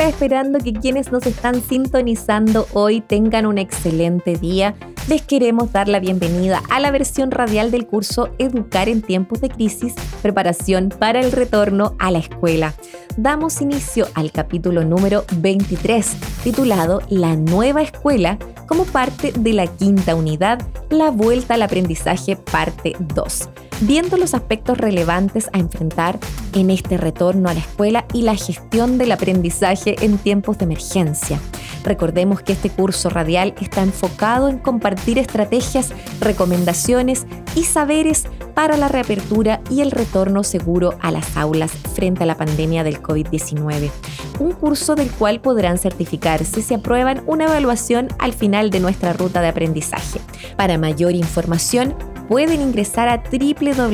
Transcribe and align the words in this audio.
Esperando 0.00 0.58
que 0.58 0.72
quienes 0.72 1.12
nos 1.12 1.24
están 1.26 1.62
sintonizando 1.62 2.66
hoy 2.72 3.00
tengan 3.00 3.46
un 3.46 3.58
excelente 3.58 4.36
día. 4.36 4.74
Les 5.08 5.22
queremos 5.22 5.72
dar 5.72 5.88
la 5.88 5.98
bienvenida 5.98 6.62
a 6.70 6.78
la 6.78 6.90
versión 6.90 7.30
radial 7.30 7.70
del 7.70 7.86
curso 7.86 8.28
Educar 8.38 8.88
en 8.88 9.02
tiempos 9.02 9.40
de 9.40 9.48
crisis, 9.48 9.94
preparación 10.22 10.90
para 10.90 11.20
el 11.20 11.32
retorno 11.32 11.96
a 11.98 12.10
la 12.10 12.18
escuela. 12.18 12.74
Damos 13.16 13.60
inicio 13.60 14.06
al 14.14 14.30
capítulo 14.30 14.84
número 14.84 15.24
23, 15.36 16.16
titulado 16.42 17.00
La 17.08 17.36
nueva 17.36 17.82
escuela, 17.82 18.38
como 18.66 18.84
parte 18.84 19.32
de 19.36 19.52
la 19.52 19.66
quinta 19.66 20.14
unidad, 20.14 20.60
La 20.90 21.10
vuelta 21.10 21.54
al 21.54 21.62
aprendizaje, 21.62 22.36
parte 22.36 22.94
2 22.98 23.48
viendo 23.80 24.16
los 24.16 24.34
aspectos 24.34 24.78
relevantes 24.78 25.48
a 25.52 25.58
enfrentar 25.58 26.18
en 26.54 26.70
este 26.70 26.96
retorno 26.96 27.48
a 27.48 27.54
la 27.54 27.60
escuela 27.60 28.06
y 28.12 28.22
la 28.22 28.36
gestión 28.36 28.98
del 28.98 29.12
aprendizaje 29.12 29.96
en 30.04 30.18
tiempos 30.18 30.58
de 30.58 30.64
emergencia. 30.64 31.40
Recordemos 31.84 32.42
que 32.42 32.52
este 32.52 32.70
curso 32.70 33.10
radial 33.10 33.54
está 33.60 33.82
enfocado 33.82 34.48
en 34.48 34.58
compartir 34.58 35.18
estrategias, 35.18 35.92
recomendaciones 36.20 37.26
y 37.54 37.64
saberes 37.64 38.24
para 38.54 38.76
la 38.76 38.88
reapertura 38.88 39.60
y 39.68 39.80
el 39.80 39.90
retorno 39.90 40.44
seguro 40.44 40.94
a 41.00 41.10
las 41.10 41.36
aulas 41.36 41.72
frente 41.72 42.22
a 42.22 42.26
la 42.26 42.36
pandemia 42.36 42.84
del 42.84 43.02
COVID-19. 43.02 43.90
Un 44.38 44.52
curso 44.52 44.94
del 44.94 45.10
cual 45.10 45.40
podrán 45.40 45.78
certificarse 45.78 46.62
si 46.62 46.74
aprueban 46.74 47.22
una 47.26 47.44
evaluación 47.44 48.08
al 48.18 48.32
final 48.32 48.70
de 48.70 48.80
nuestra 48.80 49.12
ruta 49.12 49.40
de 49.40 49.48
aprendizaje. 49.48 50.20
Para 50.56 50.78
mayor 50.78 51.12
información, 51.14 51.94
pueden 52.28 52.60
ingresar 52.60 53.08
a 53.08 53.22
www.uar.cl, 53.22 53.90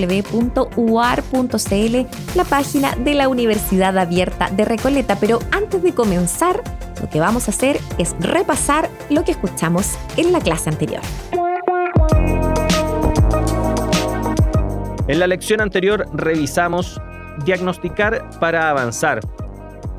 la 2.36 2.44
página 2.44 2.94
de 2.96 3.14
la 3.14 3.28
Universidad 3.28 3.96
Abierta 3.98 4.50
de 4.50 4.64
Recoleta. 4.64 5.16
Pero 5.18 5.40
antes 5.50 5.82
de 5.82 5.92
comenzar, 5.94 6.62
lo 7.00 7.08
que 7.08 7.20
vamos 7.20 7.48
a 7.48 7.50
hacer 7.50 7.78
es 7.98 8.14
repasar 8.20 8.88
lo 9.08 9.24
que 9.24 9.32
escuchamos 9.32 9.98
en 10.16 10.32
la 10.32 10.40
clase 10.40 10.70
anterior. 10.70 11.02
En 15.08 15.18
la 15.18 15.26
lección 15.26 15.60
anterior 15.60 16.06
revisamos 16.12 17.00
diagnosticar 17.44 18.30
para 18.38 18.70
avanzar. 18.70 19.20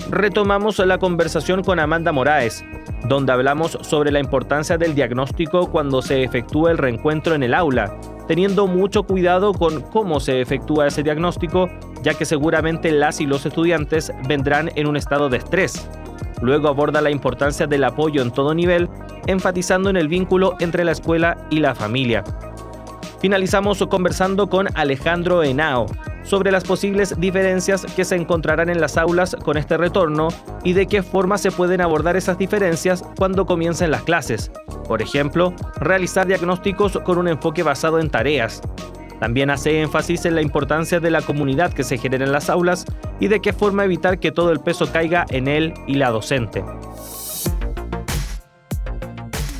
Retomamos 0.09 0.79
la 0.79 0.97
conversación 0.99 1.63
con 1.63 1.79
Amanda 1.79 2.11
Moraes, 2.11 2.63
donde 3.07 3.31
hablamos 3.31 3.77
sobre 3.81 4.11
la 4.11 4.19
importancia 4.19 4.77
del 4.77 4.95
diagnóstico 4.95 5.69
cuando 5.69 6.01
se 6.01 6.23
efectúa 6.23 6.71
el 6.71 6.77
reencuentro 6.77 7.35
en 7.35 7.43
el 7.43 7.53
aula 7.53 7.93
teniendo 8.31 8.65
mucho 8.65 9.03
cuidado 9.03 9.51
con 9.53 9.81
cómo 9.81 10.21
se 10.21 10.39
efectúa 10.39 10.87
ese 10.87 11.03
diagnóstico, 11.03 11.67
ya 12.01 12.13
que 12.13 12.23
seguramente 12.23 12.89
las 12.89 13.19
y 13.19 13.25
los 13.25 13.45
estudiantes 13.45 14.13
vendrán 14.25 14.71
en 14.75 14.87
un 14.87 14.95
estado 14.95 15.27
de 15.27 15.35
estrés. 15.35 15.85
Luego 16.41 16.69
aborda 16.69 17.01
la 17.01 17.11
importancia 17.11 17.67
del 17.67 17.83
apoyo 17.83 18.21
en 18.21 18.31
todo 18.31 18.53
nivel, 18.53 18.87
enfatizando 19.27 19.89
en 19.89 19.97
el 19.97 20.07
vínculo 20.07 20.55
entre 20.61 20.85
la 20.85 20.93
escuela 20.93 21.45
y 21.49 21.59
la 21.59 21.75
familia. 21.75 22.23
Finalizamos 23.19 23.85
conversando 23.89 24.47
con 24.47 24.69
Alejandro 24.75 25.43
Henao 25.43 25.87
sobre 26.23 26.51
las 26.51 26.63
posibles 26.63 27.19
diferencias 27.19 27.85
que 27.95 28.05
se 28.05 28.15
encontrarán 28.15 28.69
en 28.69 28.81
las 28.81 28.97
aulas 28.97 29.35
con 29.43 29.57
este 29.57 29.77
retorno 29.77 30.29
y 30.63 30.73
de 30.73 30.87
qué 30.87 31.03
forma 31.03 31.37
se 31.37 31.51
pueden 31.51 31.81
abordar 31.81 32.15
esas 32.15 32.37
diferencias 32.37 33.03
cuando 33.17 33.45
comiencen 33.45 33.91
las 33.91 34.03
clases. 34.03 34.51
Por 34.87 35.01
ejemplo, 35.01 35.53
realizar 35.77 36.27
diagnósticos 36.27 36.99
con 37.03 37.17
un 37.17 37.27
enfoque 37.27 37.63
basado 37.63 37.99
en 37.99 38.09
tareas. 38.09 38.61
También 39.19 39.51
hace 39.51 39.81
énfasis 39.81 40.25
en 40.25 40.33
la 40.33 40.41
importancia 40.41 40.99
de 40.99 41.11
la 41.11 41.21
comunidad 41.21 41.71
que 41.73 41.83
se 41.83 41.97
genera 41.97 42.25
en 42.25 42.31
las 42.31 42.49
aulas 42.49 42.85
y 43.19 43.27
de 43.27 43.39
qué 43.39 43.53
forma 43.53 43.85
evitar 43.85 44.19
que 44.19 44.31
todo 44.31 44.51
el 44.51 44.59
peso 44.59 44.91
caiga 44.91 45.25
en 45.29 45.47
él 45.47 45.75
y 45.85 45.93
la 45.95 46.09
docente. 46.09 46.63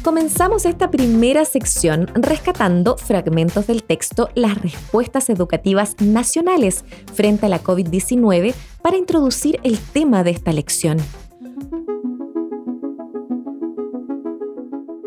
Comenzamos 0.04 0.66
esta 0.66 0.90
primera 0.90 1.46
sección 1.46 2.08
rescatando 2.16 2.98
fragmentos 2.98 3.68
del 3.68 3.84
texto 3.84 4.30
Las 4.34 4.60
respuestas 4.60 5.30
educativas 5.30 5.96
nacionales 6.00 6.84
frente 7.14 7.46
a 7.46 7.50
la 7.50 7.62
COVID-19 7.62 8.56
para 8.82 8.98
introducir 8.98 9.60
el 9.62 9.78
tema 9.78 10.24
de 10.24 10.32
esta 10.32 10.54
lección. 10.54 10.98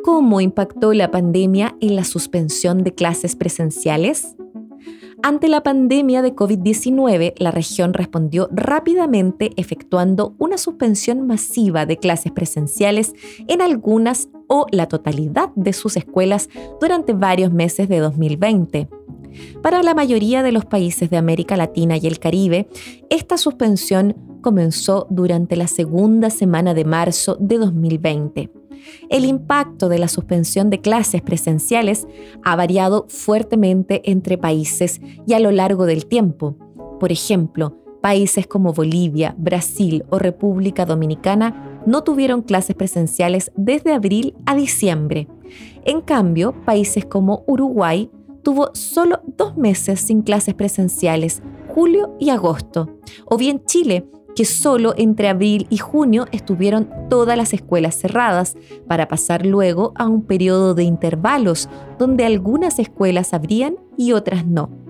¿Cómo 0.04 0.40
impactó 0.40 0.92
la 0.92 1.10
pandemia 1.10 1.74
en 1.80 1.96
la 1.96 2.04
suspensión 2.04 2.84
de 2.84 2.94
clases 2.94 3.34
presenciales? 3.34 4.36
Ante 5.24 5.48
la 5.48 5.62
pandemia 5.62 6.22
de 6.22 6.36
COVID-19, 6.36 7.32
la 7.38 7.50
región 7.50 7.94
respondió 7.94 8.48
rápidamente 8.52 9.50
efectuando 9.56 10.36
una 10.38 10.56
suspensión 10.56 11.26
masiva 11.26 11.84
de 11.84 11.96
clases 11.96 12.30
presenciales 12.30 13.14
en 13.48 13.60
algunas 13.60 14.28
o 14.48 14.66
la 14.70 14.86
totalidad 14.86 15.50
de 15.54 15.72
sus 15.72 15.96
escuelas 15.96 16.48
durante 16.80 17.12
varios 17.12 17.52
meses 17.52 17.88
de 17.88 17.98
2020. 17.98 18.88
Para 19.62 19.82
la 19.82 19.94
mayoría 19.94 20.42
de 20.42 20.52
los 20.52 20.64
países 20.64 21.10
de 21.10 21.16
América 21.16 21.56
Latina 21.56 21.96
y 21.96 22.06
el 22.06 22.18
Caribe, 22.18 22.68
esta 23.10 23.36
suspensión 23.36 24.16
comenzó 24.42 25.06
durante 25.10 25.56
la 25.56 25.66
segunda 25.66 26.30
semana 26.30 26.74
de 26.74 26.84
marzo 26.84 27.36
de 27.40 27.58
2020 27.58 28.50
el 29.08 29.24
impacto 29.24 29.88
de 29.88 29.98
la 29.98 30.08
suspensión 30.08 30.70
de 30.70 30.80
clases 30.80 31.22
presenciales 31.22 32.06
ha 32.42 32.56
variado 32.56 33.06
fuertemente 33.08 34.02
entre 34.10 34.38
países 34.38 35.00
y 35.26 35.34
a 35.34 35.40
lo 35.40 35.50
largo 35.50 35.86
del 35.86 36.06
tiempo. 36.06 36.56
Por 37.00 37.12
ejemplo, 37.12 37.76
países 38.00 38.46
como 38.46 38.72
Bolivia, 38.72 39.34
Brasil 39.38 40.04
o 40.10 40.18
República 40.18 40.84
Dominicana 40.84 41.73
no 41.86 42.02
tuvieron 42.02 42.42
clases 42.42 42.76
presenciales 42.76 43.52
desde 43.56 43.92
abril 43.92 44.34
a 44.46 44.54
diciembre. 44.54 45.28
En 45.84 46.00
cambio, 46.00 46.54
países 46.64 47.04
como 47.04 47.44
Uruguay 47.46 48.10
tuvo 48.42 48.70
solo 48.74 49.20
dos 49.36 49.56
meses 49.56 50.00
sin 50.00 50.22
clases 50.22 50.54
presenciales, 50.54 51.42
julio 51.68 52.16
y 52.20 52.30
agosto. 52.30 52.98
O 53.26 53.36
bien 53.36 53.64
Chile, 53.64 54.06
que 54.34 54.44
solo 54.44 54.94
entre 54.96 55.28
abril 55.28 55.66
y 55.70 55.78
junio 55.78 56.26
estuvieron 56.32 56.88
todas 57.08 57.36
las 57.36 57.52
escuelas 57.52 57.96
cerradas, 57.96 58.56
para 58.88 59.08
pasar 59.08 59.46
luego 59.46 59.92
a 59.96 60.06
un 60.06 60.22
periodo 60.22 60.74
de 60.74 60.84
intervalos, 60.84 61.68
donde 61.98 62.24
algunas 62.24 62.78
escuelas 62.78 63.32
abrían 63.32 63.76
y 63.96 64.12
otras 64.12 64.46
no. 64.46 64.83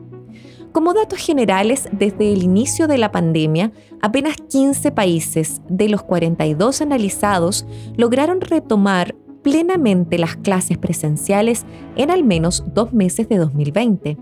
Como 0.75 0.93
datos 0.93 1.21
generales, 1.21 1.89
desde 1.93 2.33
el 2.33 2.43
inicio 2.43 2.89
de 2.89 2.99
la 2.99 3.12
pandemia, 3.12 3.71
apenas 4.03 4.35
15 4.49 4.91
países 4.91 5.62
de 5.69 5.89
los 5.89 6.03
42 6.03 6.81
analizados 6.81 7.65
lograron 7.97 8.41
retomar 8.41 9.15
plenamente 9.45 10.19
las 10.19 10.34
clases 10.34 10.77
presenciales 10.77 11.65
en 11.95 12.11
al 12.11 12.25
menos 12.25 12.65
dos 12.75 12.93
meses 12.93 13.29
de 13.29 13.37
2020. 13.37 14.19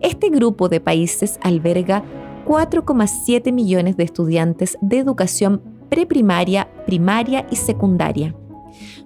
Este 0.00 0.28
grupo 0.28 0.68
de 0.68 0.80
países 0.80 1.40
alberga 1.42 2.04
4,7 2.46 3.52
millones 3.52 3.96
de 3.96 4.04
estudiantes 4.04 4.78
de 4.80 4.98
educación 4.98 5.60
preprimaria, 5.88 6.68
primaria 6.86 7.48
y 7.50 7.56
secundaria. 7.56 8.32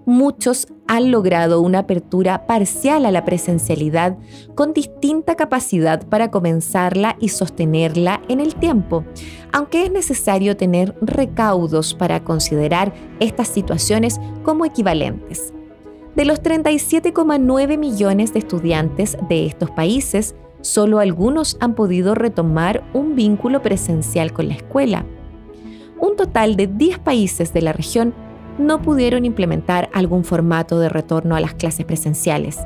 Muchos 0.06 0.66
han 0.86 1.10
logrado 1.10 1.62
una 1.62 1.80
apertura 1.80 2.46
parcial 2.46 3.06
a 3.06 3.10
la 3.10 3.24
presencialidad 3.24 4.18
con 4.54 4.74
distinta 4.74 5.34
capacidad 5.34 6.06
para 6.06 6.30
comenzarla 6.30 7.16
y 7.20 7.30
sostenerla 7.30 8.20
en 8.28 8.40
el 8.40 8.54
tiempo, 8.54 9.04
aunque 9.52 9.84
es 9.84 9.90
necesario 9.90 10.58
tener 10.58 10.94
recaudos 11.00 11.94
para 11.94 12.22
considerar 12.22 12.92
estas 13.18 13.48
situaciones 13.48 14.20
como 14.42 14.66
equivalentes. 14.66 15.54
De 16.14 16.26
los 16.26 16.42
37,9 16.42 17.78
millones 17.78 18.32
de 18.34 18.38
estudiantes 18.40 19.16
de 19.28 19.46
estos 19.46 19.70
países, 19.70 20.34
solo 20.60 20.98
algunos 20.98 21.56
han 21.60 21.74
podido 21.74 22.14
retomar 22.14 22.84
un 22.92 23.16
vínculo 23.16 23.62
presencial 23.62 24.32
con 24.34 24.48
la 24.48 24.54
escuela. 24.54 25.06
Un 25.98 26.16
total 26.16 26.56
de 26.56 26.66
10 26.66 26.98
países 26.98 27.52
de 27.54 27.62
la 27.62 27.72
región 27.72 28.14
no 28.58 28.82
pudieron 28.82 29.24
implementar 29.24 29.88
algún 29.92 30.24
formato 30.24 30.78
de 30.78 30.88
retorno 30.88 31.36
a 31.36 31.40
las 31.40 31.54
clases 31.54 31.84
presenciales. 31.84 32.58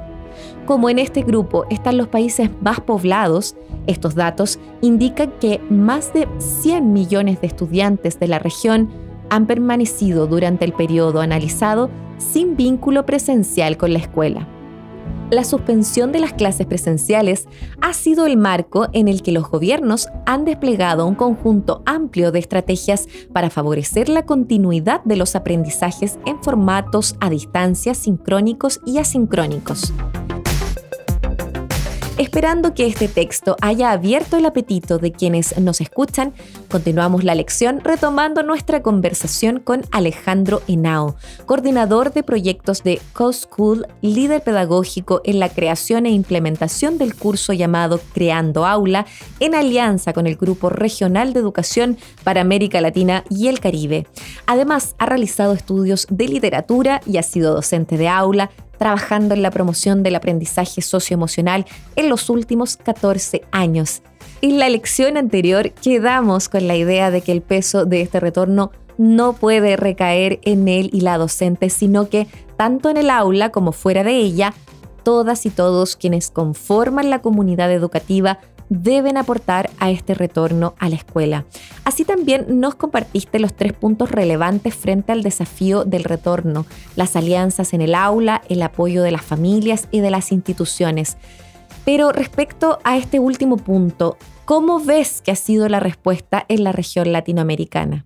Como 0.67 0.91
en 0.91 0.99
este 0.99 1.23
grupo 1.23 1.65
están 1.71 1.97
los 1.97 2.09
países 2.09 2.51
más 2.61 2.81
poblados, 2.81 3.57
estos 3.87 4.15
datos 4.15 4.59
indican 4.81 5.33
que 5.41 5.61
más 5.71 6.13
de 6.13 6.29
100 6.39 6.93
millones 6.93 7.41
de 7.41 7.47
estudiantes 7.47 8.21
de 8.21 8.29
la 8.29 8.39
región 8.39 8.89
han 9.31 9.47
permanecido 9.47 10.27
durante 10.27 10.65
el 10.65 10.73
periodo 10.73 11.21
analizado 11.21 11.91
sin 12.19 12.57
vínculo 12.57 13.07
presencial 13.07 13.77
con 13.77 13.93
la 13.93 13.99
escuela 13.99 14.47
la 15.31 15.45
suspensión 15.45 16.13
de 16.13 16.21
las 16.21 16.33
clases 16.33 16.67
presenciales 16.67 17.47
ha 17.81 17.93
sido 17.93 18.27
el 18.27 18.37
marco 18.37 18.89
en 18.93 19.09
el 19.09 19.23
que 19.23 19.33
los 19.33 19.49
gobiernos 19.49 20.09
han 20.27 20.45
desplegado 20.45 21.07
un 21.07 21.15
conjunto 21.15 21.83
amplio 21.87 22.33
de 22.33 22.39
estrategias 22.39 23.09
para 23.33 23.51
favorecer 23.51 24.09
la 24.09 24.25
continuidad 24.25 25.03
de 25.05 25.17
los 25.17 25.37
aprendizajes 25.37 26.19
en 26.27 26.43
formatos 26.43 27.17
a 27.21 27.31
distancia 27.31 27.95
sincrónicos 27.95 28.81
y 28.87 28.99
asincrónicos. 28.99 29.93
Esperando 32.19 32.75
que 32.75 32.89
este 32.89 33.07
texto 33.07 33.57
haya 33.61 33.93
abierto 33.93 34.37
el 34.37 34.45
apetito 34.45 34.99
de 34.99 35.13
quienes 35.13 35.57
nos 35.61 35.81
escuchan, 35.81 36.35
continuamos 36.69 37.23
la 37.23 37.37
lección 37.37 37.81
retomando 37.85 38.43
nuestra 38.43 38.83
conversación 38.83 39.61
con 39.61 39.83
Alejandro 39.93 40.61
Henao, 40.67 41.15
coordinador 41.47 42.13
de 42.13 42.25
proyectos 42.25 42.83
de 42.83 43.01
Co-School, 43.13 43.87
líder 44.03 44.43
pedagógico 44.43 45.21
en 45.23 45.39
la 45.39 45.49
creación 45.49 46.07
e 46.07 46.11
implementación 46.11 46.99
del 46.99 47.15
curso 47.15 47.53
llamado 47.53 48.01
Creando 48.13 48.67
Aula, 48.67 49.07
en 49.39 49.55
alianza 49.55 50.13
con 50.13 50.27
el 50.27 50.35
Grupo 50.35 50.71
Regional 50.71 51.33
de 51.33 51.39
Educación 51.39 51.99
para 52.25 52.41
América 52.41 52.81
Latina 52.81 53.23
y 53.31 53.47
el 53.47 53.61
Caribe. 53.61 54.09
Además, 54.47 54.97
ha 54.99 55.07
realizado 55.07 55.53
estudios 55.53 56.09
de 56.11 56.27
literatura 56.27 57.01
y 57.07 57.19
ha 57.19 57.23
sido 57.23 57.55
docente 57.55 57.97
de 57.97 58.09
aula, 58.09 58.51
trabajando 58.79 59.35
en 59.35 59.43
la 59.43 59.51
promoción 59.51 60.03
del 60.03 60.17
aprendizaje 60.17 60.81
socioemocional 60.81 61.67
en 61.97 62.09
los 62.09 62.31
últimos 62.31 62.77
14 62.77 63.43
años. 63.51 64.03
En 64.41 64.59
la 64.59 64.69
lección 64.69 65.17
anterior 65.17 65.73
quedamos 65.73 66.49
con 66.49 66.69
la 66.69 66.77
idea 66.77 67.11
de 67.11 67.21
que 67.21 67.33
el 67.33 67.43
peso 67.43 67.85
de 67.85 68.03
este 68.03 68.21
retorno 68.21 68.71
no 68.97 69.33
puede 69.33 69.77
recaer 69.77 70.41
en 70.43 70.69
él 70.69 70.91
y 70.93 71.01
la 71.01 71.19
docente, 71.19 71.71
sino 71.71 72.09
que 72.09 72.27
tanto 72.57 72.91
en 72.91 72.97
el 72.97 73.11
aula 73.11 73.51
como 73.51 73.73
fuera 73.73 74.05
de 74.05 74.17
ella, 74.17 74.55
todas 75.03 75.47
y 75.47 75.51
todos 75.51 75.97
quienes 75.97 76.31
conforman 76.31 77.11
la 77.11 77.21
comunidad 77.21 77.73
educativa 77.73 78.41
deben 78.69 79.17
aportar 79.17 79.71
a 79.79 79.91
este 79.91 80.15
retorno 80.15 80.75
a 80.79 80.89
la 80.89 80.97
escuela. 80.97 81.45
Así 81.85 82.05
también 82.05 82.61
nos 82.61 82.75
compartiste 82.75 83.39
los 83.39 83.55
tres 83.55 83.73
puntos 83.73 84.11
relevantes 84.11 84.75
frente 84.75 85.13
al 85.13 85.23
desafío 85.23 85.85
del 85.85 86.05
retorno, 86.05 86.67
las 86.97 87.17
alianzas 87.17 87.73
en 87.73 87.81
el 87.81 87.95
aula, 87.95 88.43
el 88.49 88.63
apoyo 88.63 89.03
de 89.03 89.11
las 89.11 89.25
familias 89.25 89.89
y 89.91 90.01
de 90.01 90.11
las 90.11 90.33
instituciones. 90.33 91.17
Pero 91.85 92.13
respecto 92.13 92.79
a 92.85 92.97
este 92.97 93.19
último 93.19 93.57
punto, 93.57 94.19
¿cómo 94.45 94.81
ves 94.81 95.23
que 95.23 95.31
ha 95.31 95.37
sido 95.37 95.69
la 95.69 95.81
respuesta 95.81 96.45
en 96.49 96.65
la 96.65 96.73
región 96.73 97.13
latinoamericana? 97.13 98.05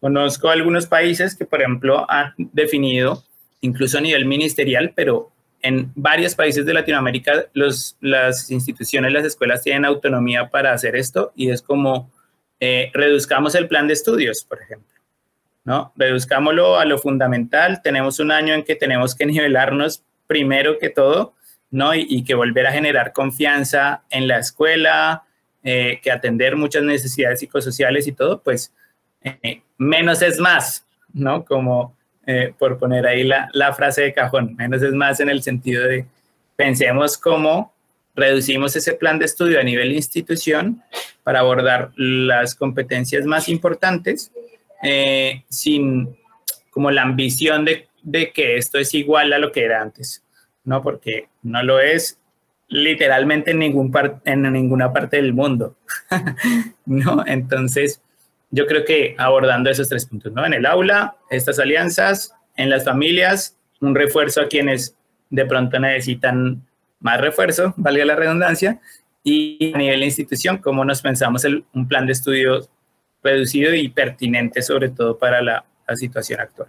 Conozco 0.00 0.48
algunos 0.48 0.86
países 0.86 1.36
que, 1.36 1.44
por 1.44 1.60
ejemplo, 1.60 2.08
han 2.08 2.34
definido, 2.36 3.24
incluso 3.60 3.98
a 3.98 4.00
nivel 4.00 4.26
ministerial, 4.26 4.92
pero 4.94 5.30
en 5.62 5.92
varios 5.94 6.34
países 6.34 6.64
de 6.64 6.74
Latinoamérica 6.74 7.46
los, 7.52 7.96
las 8.00 8.50
instituciones, 8.50 9.12
las 9.12 9.24
escuelas 9.24 9.62
tienen 9.62 9.84
autonomía 9.84 10.48
para 10.48 10.72
hacer 10.72 10.96
esto 10.96 11.32
y 11.34 11.50
es 11.50 11.62
como 11.62 12.10
eh, 12.60 12.90
reduzcamos 12.94 13.54
el 13.54 13.68
plan 13.68 13.86
de 13.86 13.94
estudios, 13.94 14.44
por 14.44 14.62
ejemplo. 14.62 14.98
¿no? 15.64 15.92
Reduzcámoslo 15.96 16.78
a 16.78 16.86
lo 16.86 16.98
fundamental. 16.98 17.82
Tenemos 17.82 18.20
un 18.20 18.32
año 18.32 18.54
en 18.54 18.64
que 18.64 18.74
tenemos 18.74 19.14
que 19.14 19.26
nivelarnos 19.26 20.02
primero 20.26 20.78
que 20.78 20.88
todo, 20.88 21.34
¿no? 21.70 21.94
Y, 21.94 22.24
que 22.24 22.34
volver 22.34 22.66
a 22.66 22.72
generar 22.72 23.12
confianza 23.12 24.02
en 24.08 24.28
la 24.28 24.38
escuela, 24.38 25.24
eh, 25.62 26.00
que 26.02 26.10
atender 26.10 26.56
muchas 26.56 26.82
necesidades 26.82 27.40
psicosociales 27.40 28.06
y 28.06 28.12
todo, 28.12 28.42
pues 28.42 28.72
eh, 29.22 29.60
menos 29.76 30.22
es 30.22 30.38
más, 30.38 30.86
¿no? 31.12 31.44
Como 31.44 31.97
eh, 32.30 32.52
por 32.58 32.78
poner 32.78 33.06
ahí 33.06 33.24
la, 33.24 33.48
la, 33.54 33.72
frase 33.72 34.02
de 34.02 34.12
cajón, 34.12 34.54
menos 34.54 34.82
es 34.82 34.92
más 34.92 35.18
en 35.20 35.30
el 35.30 35.42
sentido 35.42 35.88
de 35.88 36.04
pensemos 36.56 37.16
cómo 37.16 37.72
reducimos 38.14 38.76
ese 38.76 38.92
plan 38.92 39.18
de 39.18 39.24
estudio 39.24 39.58
a 39.58 39.62
nivel 39.62 39.92
institución 39.92 40.82
para 41.22 41.40
abordar 41.40 41.90
las 41.96 42.54
competencias 42.54 43.24
más 43.24 43.48
importantes 43.48 44.30
eh, 44.82 45.42
sin 45.48 46.18
como 46.68 46.90
la 46.90 47.00
ambición 47.00 47.64
de, 47.64 47.88
de, 48.02 48.30
que 48.30 48.58
esto 48.58 48.76
es 48.76 48.92
igual 48.92 49.32
a 49.32 49.38
lo 49.38 49.50
que 49.50 49.64
era 49.64 49.80
antes, 49.80 50.22
¿no? 50.64 50.82
Porque 50.82 51.28
no 51.42 51.62
lo 51.62 51.80
es 51.80 52.18
literalmente 52.68 53.52
en, 53.52 53.60
ningún 53.60 53.90
en 54.26 54.52
ninguna 54.52 54.92
parte 54.92 55.16
del 55.16 55.32
mundo, 55.32 55.76
¿no? 56.84 57.24
Entonces, 57.26 58.02
yo 58.50 58.66
creo 58.66 58.84
que 58.84 59.14
abordando 59.18 59.70
esos 59.70 59.88
tres 59.88 60.06
puntos, 60.06 60.32
¿no? 60.32 60.44
En 60.44 60.54
el 60.54 60.66
aula, 60.66 61.16
estas 61.30 61.58
alianzas, 61.58 62.34
en 62.56 62.70
las 62.70 62.84
familias, 62.84 63.56
un 63.80 63.94
refuerzo 63.94 64.40
a 64.40 64.48
quienes 64.48 64.96
de 65.30 65.44
pronto 65.46 65.78
necesitan 65.78 66.66
más 67.00 67.20
refuerzo, 67.20 67.74
valga 67.76 68.04
la 68.04 68.16
redundancia, 68.16 68.80
y 69.22 69.72
a 69.74 69.78
nivel 69.78 70.00
de 70.00 70.06
institución, 70.06 70.58
cómo 70.58 70.84
nos 70.84 71.02
pensamos 71.02 71.44
un 71.44 71.88
plan 71.88 72.06
de 72.06 72.12
estudio 72.12 72.66
reducido 73.22 73.74
y 73.74 73.88
pertinente, 73.88 74.62
sobre 74.62 74.88
todo 74.88 75.18
para 75.18 75.42
la 75.42 75.64
situación 75.94 76.40
actual. 76.40 76.68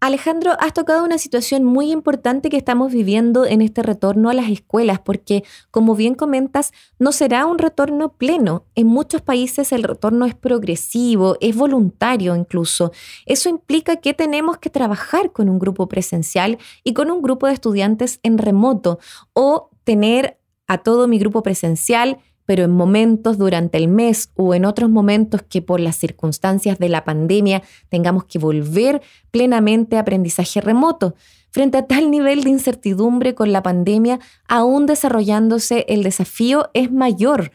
Alejandro, 0.00 0.52
has 0.60 0.74
tocado 0.74 1.04
una 1.04 1.18
situación 1.18 1.64
muy 1.64 1.90
importante 1.90 2.50
que 2.50 2.56
estamos 2.56 2.92
viviendo 2.92 3.44
en 3.44 3.60
este 3.60 3.82
retorno 3.82 4.30
a 4.30 4.34
las 4.34 4.48
escuelas, 4.48 5.00
porque, 5.00 5.42
como 5.72 5.96
bien 5.96 6.14
comentas, 6.14 6.72
no 7.00 7.10
será 7.10 7.46
un 7.46 7.58
retorno 7.58 8.12
pleno. 8.12 8.64
En 8.76 8.86
muchos 8.86 9.22
países 9.22 9.72
el 9.72 9.82
retorno 9.82 10.24
es 10.24 10.36
progresivo, 10.36 11.36
es 11.40 11.56
voluntario 11.56 12.36
incluso. 12.36 12.92
Eso 13.26 13.48
implica 13.48 13.96
que 13.96 14.14
tenemos 14.14 14.58
que 14.58 14.70
trabajar 14.70 15.32
con 15.32 15.48
un 15.48 15.58
grupo 15.58 15.88
presencial 15.88 16.58
y 16.84 16.92
con 16.92 17.10
un 17.10 17.20
grupo 17.20 17.48
de 17.48 17.54
estudiantes 17.54 18.20
en 18.22 18.38
remoto, 18.38 19.00
o 19.32 19.70
tener 19.82 20.38
a 20.68 20.78
todo 20.78 21.08
mi 21.08 21.18
grupo 21.18 21.42
presencial 21.42 22.18
pero 22.48 22.64
en 22.64 22.70
momentos 22.70 23.36
durante 23.36 23.76
el 23.76 23.88
mes 23.88 24.30
o 24.34 24.54
en 24.54 24.64
otros 24.64 24.88
momentos 24.88 25.42
que 25.42 25.60
por 25.60 25.80
las 25.80 25.96
circunstancias 25.96 26.78
de 26.78 26.88
la 26.88 27.04
pandemia 27.04 27.62
tengamos 27.90 28.24
que 28.24 28.38
volver 28.38 29.02
plenamente 29.30 29.98
a 29.98 30.00
aprendizaje 30.00 30.62
remoto. 30.62 31.14
Frente 31.50 31.76
a 31.76 31.86
tal 31.86 32.10
nivel 32.10 32.44
de 32.44 32.48
incertidumbre 32.48 33.34
con 33.34 33.52
la 33.52 33.62
pandemia, 33.62 34.18
aún 34.48 34.86
desarrollándose 34.86 35.84
el 35.88 36.02
desafío 36.02 36.70
es 36.72 36.90
mayor. 36.90 37.50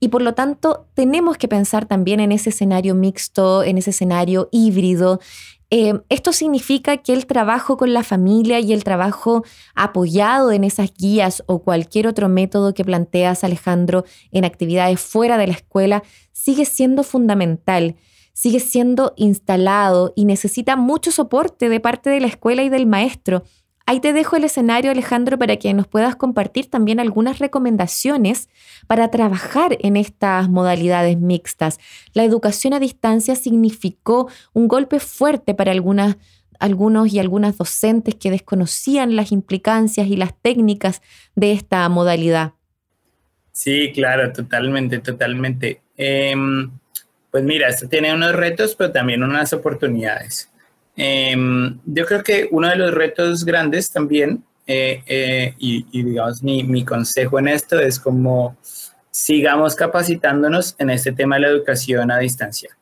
Y 0.00 0.08
por 0.08 0.22
lo 0.22 0.32
tanto, 0.32 0.86
tenemos 0.94 1.36
que 1.36 1.48
pensar 1.48 1.84
también 1.84 2.18
en 2.18 2.32
ese 2.32 2.48
escenario 2.48 2.94
mixto, 2.94 3.62
en 3.62 3.76
ese 3.76 3.90
escenario 3.90 4.48
híbrido, 4.50 5.20
eh, 5.70 6.00
esto 6.08 6.32
significa 6.32 6.96
que 6.96 7.12
el 7.12 7.26
trabajo 7.26 7.76
con 7.76 7.92
la 7.92 8.02
familia 8.02 8.58
y 8.58 8.72
el 8.72 8.84
trabajo 8.84 9.44
apoyado 9.74 10.50
en 10.50 10.64
esas 10.64 10.94
guías 10.94 11.42
o 11.46 11.62
cualquier 11.62 12.06
otro 12.06 12.30
método 12.30 12.72
que 12.72 12.84
planteas, 12.84 13.44
Alejandro, 13.44 14.04
en 14.32 14.46
actividades 14.46 14.98
fuera 14.98 15.36
de 15.36 15.46
la 15.46 15.52
escuela, 15.52 16.02
sigue 16.32 16.64
siendo 16.64 17.02
fundamental, 17.02 17.96
sigue 18.32 18.60
siendo 18.60 19.12
instalado 19.16 20.14
y 20.16 20.24
necesita 20.24 20.76
mucho 20.76 21.12
soporte 21.12 21.68
de 21.68 21.80
parte 21.80 22.08
de 22.08 22.20
la 22.20 22.28
escuela 22.28 22.62
y 22.62 22.70
del 22.70 22.86
maestro. 22.86 23.42
Ahí 23.88 24.00
te 24.00 24.12
dejo 24.12 24.36
el 24.36 24.44
escenario, 24.44 24.90
Alejandro, 24.90 25.38
para 25.38 25.56
que 25.56 25.72
nos 25.72 25.88
puedas 25.88 26.14
compartir 26.14 26.68
también 26.68 27.00
algunas 27.00 27.38
recomendaciones 27.38 28.50
para 28.86 29.10
trabajar 29.10 29.78
en 29.80 29.96
estas 29.96 30.50
modalidades 30.50 31.16
mixtas. 31.16 31.80
La 32.12 32.22
educación 32.22 32.74
a 32.74 32.80
distancia 32.80 33.34
significó 33.34 34.30
un 34.52 34.68
golpe 34.68 35.00
fuerte 35.00 35.54
para 35.54 35.72
algunas, 35.72 36.18
algunos 36.58 37.10
y 37.14 37.18
algunas 37.18 37.56
docentes 37.56 38.14
que 38.16 38.30
desconocían 38.30 39.16
las 39.16 39.32
implicancias 39.32 40.06
y 40.08 40.16
las 40.16 40.34
técnicas 40.38 41.00
de 41.34 41.52
esta 41.52 41.88
modalidad. 41.88 42.52
Sí, 43.52 43.90
claro, 43.94 44.30
totalmente, 44.34 44.98
totalmente. 44.98 45.80
Em, 45.96 46.70
pues 47.30 47.42
mira, 47.42 47.68
esto 47.68 47.88
tiene 47.88 48.12
unos 48.12 48.34
retos, 48.34 48.74
pero 48.74 48.92
también 48.92 49.22
unas 49.22 49.54
oportunidades. 49.54 50.50
Em, 51.00 51.78
yo 51.84 52.04
creo 52.06 52.24
que 52.24 52.48
uno 52.50 52.68
de 52.68 52.74
los 52.74 52.92
retos 52.92 53.44
grandes 53.44 53.92
también, 53.92 54.42
eh, 54.66 55.00
eh, 55.06 55.54
y, 55.56 56.02
digamos 56.02 56.42
mi, 56.42 56.64
mi, 56.64 56.84
consejo 56.84 57.38
en 57.38 57.46
esto 57.46 57.78
es 57.78 58.00
como 58.00 58.56
sigamos 59.08 59.76
capacitándonos 59.76 60.74
en 60.76 60.90
este 60.90 61.12
tema 61.12 61.36
de 61.36 61.42
la 61.42 61.48
educación 61.48 62.10
a 62.10 62.18
distancia. 62.18 62.76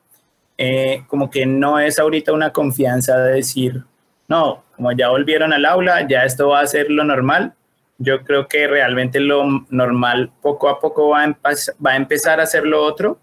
Eh, 0.57 1.03
como 1.07 1.29
que 1.29 1.45
no 1.45 1.79
es 1.79 1.99
ahorita 1.99 2.33
una 2.33 2.51
confianza 2.51 3.19
de 3.19 3.33
decir, 3.33 3.83
no, 4.27 4.63
como 4.75 4.91
ya 4.93 5.09
volvieron 5.09 5.53
al 5.53 5.65
aula, 5.65 6.07
ya 6.07 6.25
esto 6.25 6.49
va 6.49 6.61
a 6.61 6.67
ser 6.67 6.89
lo 6.89 7.03
normal. 7.03 7.53
Yo 7.99 8.23
creo 8.23 8.47
que 8.47 8.67
realmente 8.67 9.19
lo 9.19 9.43
normal 9.69 10.31
poco 10.41 10.69
a 10.69 10.79
poco 10.79 11.09
va 11.09 11.23
a, 11.23 11.55
va 11.85 11.91
a 11.91 11.95
empezar 11.95 12.39
a 12.39 12.47
ser 12.47 12.65
lo 12.65 12.83
otro 12.83 13.19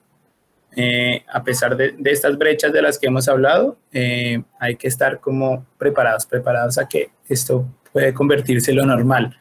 eh, 0.76 1.24
a 1.32 1.44
pesar 1.44 1.76
de, 1.76 1.94
estas 2.04 2.36
brechas 2.36 2.72
de 2.72 2.82
las 2.82 2.98
que 2.98 3.06
hemos 3.06 3.28
hablado, 3.28 3.78
eh, 3.92 4.42
hay 4.58 4.76
que 4.76 4.88
estar 4.88 5.20
como 5.20 5.66
preparados, 5.78 6.26
preparados 6.26 6.78
a 6.78 6.88
que 6.88 7.10
esto 7.28 7.66
puede 7.92 8.12
convertirse 8.12 8.70
en 8.70 8.78
lo 8.78 8.86
normal. 8.86 9.36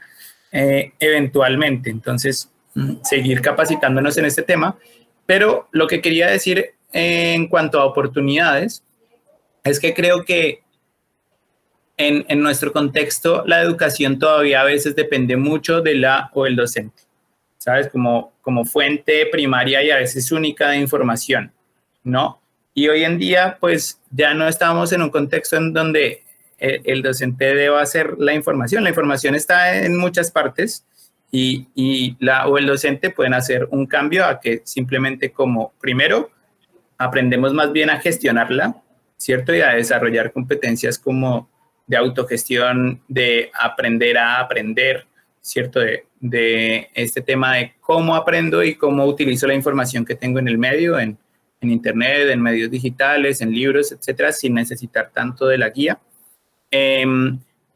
eh, 0.54 0.94
eventualmente. 1.00 1.90
Entonces, 1.90 2.50
mm, 2.76 2.98
seguir 3.04 3.42
capacitándonos 3.42 4.18
en 4.18 4.26
este 4.26 4.44
tema. 4.44 4.78
Pero 5.26 5.68
lo 5.72 5.88
que 5.88 6.00
quería 6.02 6.28
decir 6.28 6.76
en 6.92 7.48
cuanto 7.48 7.80
a 7.80 7.86
oportunidades 7.86 8.84
es 9.64 9.80
que 9.80 9.96
creo 9.96 10.24
que 10.26 10.62
en, 11.98 12.24
en, 12.28 12.42
nuestro 12.42 12.72
contexto 12.72 13.44
la 13.48 13.62
educación 13.62 14.20
todavía 14.20 14.62
a 14.62 14.66
veces 14.66 14.96
depende 14.96 15.38
mucho 15.38 15.82
de 15.82 15.96
la 15.96 16.30
o 16.34 16.46
el 16.46 16.56
docente, 16.56 17.04
¿sabes? 17.64 17.88
Como, 17.88 18.34
como 18.42 18.66
fuente 18.66 19.26
primaria 19.28 19.82
y 19.82 19.90
a 19.90 19.96
veces 19.96 20.34
única 20.34 20.72
de 20.72 20.80
información, 20.80 21.54
¿no? 22.04 22.42
Y 22.74 22.90
hoy 22.90 23.06
en 23.06 23.18
día, 23.18 23.56
pues 23.58 24.02
ya 24.12 24.34
no 24.34 24.50
estamos 24.50 24.92
en 24.92 25.02
un 25.02 25.10
contexto 25.10 25.56
en 25.56 25.72
donde 25.72 26.24
el, 26.58 26.82
el 26.84 27.02
docente 27.02 27.56
deba 27.56 27.82
hacer 27.82 28.16
la 28.20 28.34
información. 28.34 28.84
La 28.84 28.90
información 28.90 29.34
está 29.34 29.82
en 29.82 29.98
muchas 29.98 30.30
partes 30.30 30.86
y, 31.32 31.70
y, 31.74 32.18
la 32.20 32.50
o 32.50 32.58
el 32.58 32.66
docente 32.66 33.12
pueden 33.12 33.34
hacer 33.34 33.66
un 33.72 33.86
cambio 33.86 34.26
a 34.26 34.42
que 34.42 34.62
simplemente 34.66 35.32
como 35.32 35.72
primero 35.80 36.32
aprendemos 36.98 37.54
más 37.54 37.72
bien 37.72 37.90
a 37.90 38.02
gestionarla, 38.02 38.76
¿cierto? 39.16 39.56
Y 39.56 39.62
a 39.62 39.70
desarrollar 39.70 40.34
competencias 40.34 41.00
como 41.00 41.50
de 41.88 41.96
autogestión, 41.96 43.02
de 43.08 43.52
aprender 43.58 44.18
a 44.18 44.42
aprender, 44.42 45.08
¿cierto? 45.44 45.82
De, 45.82 46.06
de 46.22 46.90
este 46.94 47.22
tema 47.22 47.58
de 47.58 47.74
cómo 47.82 48.16
aprendo 48.16 48.64
y 48.64 48.76
cómo 48.76 49.06
utilizo 49.06 49.46
la 49.46 49.54
información 49.54 50.06
que 50.06 50.16
tengo 50.16 50.40
en 50.40 50.48
el 50.48 50.58
medio, 50.58 50.98
en, 50.98 51.18
en 51.60 51.70
Internet, 51.70 52.30
en 52.30 52.42
medios 52.42 52.72
digitales, 52.72 53.42
en 53.42 53.52
libros, 53.52 53.92
etcétera, 53.92 54.32
sin 54.32 54.54
necesitar 54.54 55.12
tanto 55.14 55.46
de 55.46 55.58
la 55.58 55.70
guía. 55.70 56.00
Eh, 56.72 57.06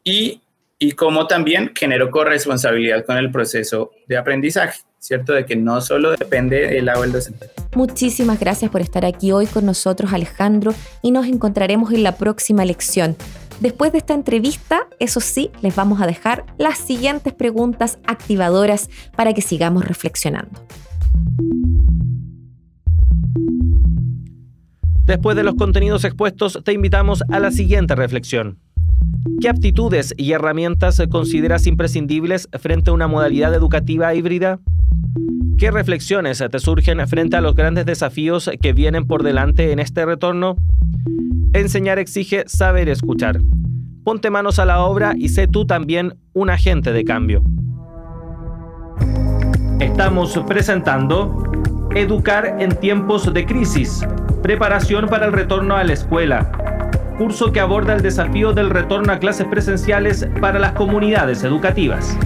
y, 0.02 0.40
y 0.78 0.92
cómo 0.92 1.26
también 1.26 1.72
genero 1.74 2.10
corresponsabilidad 2.10 3.04
con 3.04 3.18
el 3.18 3.30
proceso 3.30 3.90
de 4.06 4.16
aprendizaje, 4.16 4.80
¿cierto? 4.98 5.34
De 5.34 5.44
que 5.44 5.54
no 5.54 5.80
solo 5.82 6.12
depende 6.12 6.68
del 6.68 6.86
lado 6.86 7.02
del 7.02 7.12
docente. 7.12 7.50
Muchísimas 7.74 8.40
gracias 8.40 8.70
por 8.70 8.80
estar 8.80 9.04
aquí 9.04 9.30
hoy 9.30 9.46
con 9.46 9.66
nosotros, 9.66 10.12
Alejandro, 10.12 10.72
y 11.02 11.10
nos 11.10 11.26
encontraremos 11.26 11.92
en 11.92 12.02
la 12.02 12.16
próxima 12.16 12.64
lección. 12.64 13.16
Después 13.60 13.90
de 13.90 13.98
esta 13.98 14.14
entrevista, 14.14 14.86
eso 15.00 15.20
sí, 15.20 15.50
les 15.62 15.74
vamos 15.74 16.00
a 16.00 16.06
dejar 16.06 16.46
las 16.58 16.78
siguientes 16.78 17.32
preguntas 17.32 17.98
activadoras 18.06 18.88
para 19.16 19.34
que 19.34 19.42
sigamos 19.42 19.84
reflexionando. 19.84 20.60
Después 25.04 25.36
de 25.36 25.42
los 25.42 25.54
contenidos 25.54 26.04
expuestos, 26.04 26.60
te 26.64 26.72
invitamos 26.72 27.24
a 27.30 27.40
la 27.40 27.50
siguiente 27.50 27.96
reflexión. 27.96 28.58
¿Qué 29.40 29.48
aptitudes 29.48 30.14
y 30.16 30.32
herramientas 30.32 31.02
consideras 31.10 31.66
imprescindibles 31.66 32.48
frente 32.60 32.90
a 32.90 32.92
una 32.92 33.08
modalidad 33.08 33.54
educativa 33.54 34.14
híbrida? 34.14 34.60
¿Qué 35.58 35.72
reflexiones 35.72 36.38
te 36.38 36.58
surgen 36.60 37.04
frente 37.08 37.36
a 37.36 37.40
los 37.40 37.56
grandes 37.56 37.84
desafíos 37.84 38.48
que 38.62 38.72
vienen 38.72 39.08
por 39.08 39.24
delante 39.24 39.72
en 39.72 39.80
este 39.80 40.06
retorno? 40.06 40.56
Enseñar 41.52 41.98
exige 41.98 42.44
saber 42.46 42.88
escuchar. 42.88 43.40
Ponte 44.04 44.30
manos 44.30 44.60
a 44.60 44.64
la 44.64 44.84
obra 44.84 45.14
y 45.16 45.30
sé 45.30 45.48
tú 45.48 45.66
también 45.66 46.14
un 46.32 46.50
agente 46.50 46.92
de 46.92 47.02
cambio. 47.04 47.42
Estamos 49.80 50.38
presentando 50.46 51.42
Educar 51.92 52.56
en 52.60 52.76
tiempos 52.76 53.32
de 53.34 53.44
crisis. 53.44 54.06
Preparación 54.42 55.08
para 55.08 55.26
el 55.26 55.32
retorno 55.32 55.74
a 55.74 55.82
la 55.82 55.94
escuela. 55.94 56.52
Curso 57.18 57.50
que 57.50 57.58
aborda 57.58 57.94
el 57.94 58.02
desafío 58.02 58.52
del 58.52 58.70
retorno 58.70 59.12
a 59.12 59.18
clases 59.18 59.48
presenciales 59.48 60.28
para 60.40 60.60
las 60.60 60.72
comunidades 60.74 61.42
educativas. 61.42 62.16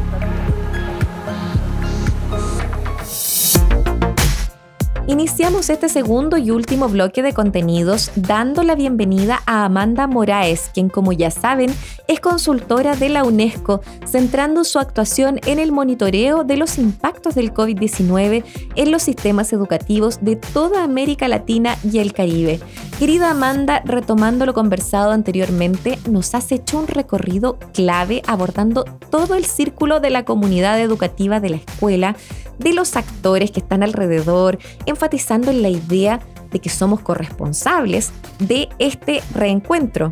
Iniciamos 5.09 5.68
este 5.68 5.88
segundo 5.88 6.37
y 6.37 6.52
último 6.52 6.88
bloque 6.88 7.25
de 7.25 7.32
contenidos 7.32 8.12
dando 8.14 8.62
la 8.62 8.76
bienvenida 8.76 9.42
a 9.47 9.64
Amanda 9.64 10.06
Moraes, 10.06 10.71
quien 10.73 10.88
como 10.88 11.12
ya 11.12 11.32
saben 11.32 11.75
es 12.06 12.21
consultora 12.21 12.94
de 12.94 13.09
la 13.09 13.25
UNESCO, 13.25 13.80
centrando 14.06 14.62
su 14.62 14.78
actuación 14.78 15.40
en 15.44 15.59
el 15.59 15.73
monitoreo 15.73 16.44
de 16.44 16.56
los 16.56 16.78
impactos 16.78 17.35
del 17.35 17.52
COVID-19 17.52 18.44
en 18.76 18.90
los 18.92 19.02
sistemas 19.02 19.52
educativos 19.52 20.21
de 20.23 20.37
toda 20.37 20.85
América 20.85 21.26
Latina 21.26 21.76
y 21.82 21.99
el 21.99 22.12
Caribe. 22.12 22.61
Querida 23.00 23.30
Amanda, 23.30 23.82
retomando 23.85 24.47
lo 24.47 24.54
conversado 24.54 25.11
anteriormente, 25.11 25.99
nos 26.09 26.32
has 26.37 26.52
hecho 26.52 26.78
un 26.78 26.87
recorrido 26.87 27.59
clave 27.75 28.23
abordando 28.28 28.85
todo 29.11 29.35
el 29.35 29.47
círculo 29.47 29.99
de 29.99 30.11
la 30.11 30.25
comunidad 30.25 30.80
educativa 30.80 31.40
de 31.40 31.50
la 31.50 31.56
escuela, 31.56 32.14
de 32.59 32.73
los 32.73 32.97
actores 32.97 33.50
que 33.50 33.61
están 33.61 33.82
alrededor, 33.82 34.59
enfatizando 34.92 35.50
en 35.50 35.62
la 35.62 35.68
idea 35.68 36.20
de 36.50 36.61
que 36.61 36.68
somos 36.68 37.00
corresponsables 37.00 38.12
de 38.38 38.68
este 38.78 39.22
reencuentro. 39.34 40.11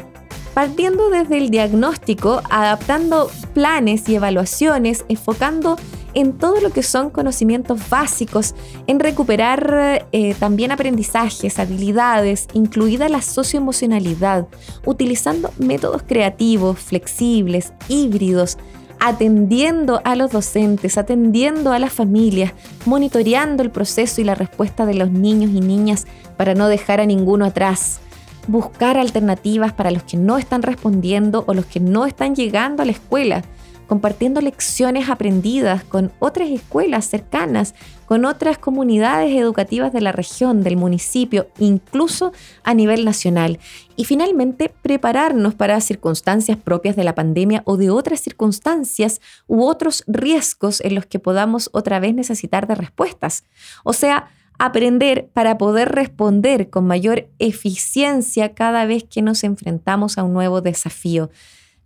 Partiendo 0.54 1.10
desde 1.10 1.38
el 1.38 1.50
diagnóstico, 1.50 2.42
adaptando 2.50 3.30
planes 3.54 4.08
y 4.08 4.16
evaluaciones, 4.16 5.04
enfocando 5.08 5.76
en 6.14 6.38
todo 6.38 6.60
lo 6.60 6.70
que 6.70 6.82
son 6.82 7.10
conocimientos 7.10 7.88
básicos, 7.88 8.54
en 8.88 8.98
recuperar 8.98 10.06
eh, 10.10 10.34
también 10.34 10.72
aprendizajes, 10.72 11.58
habilidades, 11.58 12.48
incluida 12.52 13.08
la 13.08 13.22
socioemocionalidad, 13.22 14.48
utilizando 14.84 15.52
métodos 15.58 16.02
creativos, 16.02 16.80
flexibles, 16.80 17.72
híbridos, 17.88 18.58
atendiendo 19.00 20.02
a 20.04 20.14
los 20.14 20.30
docentes, 20.30 20.98
atendiendo 20.98 21.72
a 21.72 21.78
las 21.78 21.92
familias, 21.92 22.52
monitoreando 22.84 23.62
el 23.62 23.70
proceso 23.70 24.20
y 24.20 24.24
la 24.24 24.34
respuesta 24.34 24.86
de 24.86 24.94
los 24.94 25.10
niños 25.10 25.50
y 25.50 25.60
niñas 25.60 26.06
para 26.36 26.54
no 26.54 26.68
dejar 26.68 27.00
a 27.00 27.06
ninguno 27.06 27.46
atrás, 27.46 28.00
buscar 28.46 28.98
alternativas 28.98 29.72
para 29.72 29.90
los 29.90 30.02
que 30.02 30.16
no 30.16 30.38
están 30.38 30.62
respondiendo 30.62 31.44
o 31.46 31.54
los 31.54 31.66
que 31.66 31.80
no 31.80 32.06
están 32.06 32.34
llegando 32.34 32.82
a 32.82 32.86
la 32.86 32.92
escuela 32.92 33.42
compartiendo 33.90 34.40
lecciones 34.40 35.08
aprendidas 35.08 35.82
con 35.82 36.12
otras 36.20 36.48
escuelas 36.48 37.06
cercanas, 37.06 37.74
con 38.06 38.24
otras 38.24 38.56
comunidades 38.56 39.36
educativas 39.36 39.92
de 39.92 40.00
la 40.00 40.12
región, 40.12 40.62
del 40.62 40.76
municipio, 40.76 41.48
incluso 41.58 42.32
a 42.62 42.72
nivel 42.72 43.04
nacional. 43.04 43.58
Y 43.96 44.04
finalmente, 44.04 44.72
prepararnos 44.80 45.56
para 45.56 45.80
circunstancias 45.80 46.56
propias 46.56 46.94
de 46.94 47.02
la 47.02 47.16
pandemia 47.16 47.62
o 47.64 47.76
de 47.76 47.90
otras 47.90 48.20
circunstancias 48.20 49.20
u 49.48 49.64
otros 49.64 50.04
riesgos 50.06 50.80
en 50.82 50.94
los 50.94 51.06
que 51.06 51.18
podamos 51.18 51.68
otra 51.72 51.98
vez 51.98 52.14
necesitar 52.14 52.68
de 52.68 52.76
respuestas. 52.76 53.42
O 53.82 53.92
sea, 53.92 54.28
aprender 54.60 55.30
para 55.32 55.58
poder 55.58 55.88
responder 55.88 56.70
con 56.70 56.86
mayor 56.86 57.26
eficiencia 57.40 58.54
cada 58.54 58.84
vez 58.84 59.02
que 59.02 59.20
nos 59.20 59.42
enfrentamos 59.42 60.16
a 60.16 60.22
un 60.22 60.32
nuevo 60.32 60.60
desafío. 60.60 61.28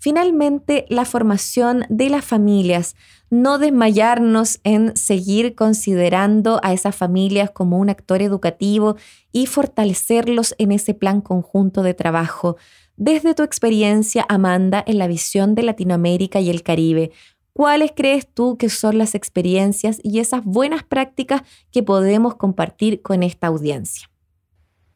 Finalmente, 0.05 0.85
la 0.91 1.07
formación 1.07 1.87
de 1.89 2.11
las 2.11 2.27
familias, 2.27 2.95
no 3.31 3.57
desmayarnos 3.57 4.61
en 4.63 4.95
seguir 4.99 5.55
considerando 5.55 6.61
a 6.63 6.75
esas 6.75 6.95
familias 6.95 7.51
como 7.51 7.79
un 7.79 7.89
actor 7.89 8.21
educativo 8.21 8.97
y 9.33 9.47
fortalecerlos 9.47 10.55
en 10.59 10.73
ese 10.73 10.93
plan 10.93 11.23
conjunto 11.23 11.83
de 11.83 11.95
trabajo. 11.95 12.59
Desde 12.99 13.35
tu 13.35 13.45
experiencia, 13.45 14.27
Amanda, 14.29 14.85
en 14.87 14.99
la 14.99 15.07
visión 15.07 15.55
de 15.55 15.63
Latinoamérica 15.63 16.39
y 16.39 16.51
el 16.51 16.63
Caribe, 16.63 17.11
¿cuáles 17.55 17.93
crees 17.97 18.29
tú 18.29 18.59
que 18.59 18.69
son 18.69 18.99
las 18.99 19.15
experiencias 19.15 20.01
y 20.03 20.19
esas 20.19 20.45
buenas 20.45 20.83
prácticas 20.83 21.45
que 21.73 21.83
podemos 21.83 22.35
compartir 22.35 23.01
con 23.01 23.23
esta 23.23 23.47
audiencia? 23.47 24.11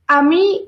A 0.06 0.20
mí 0.20 0.66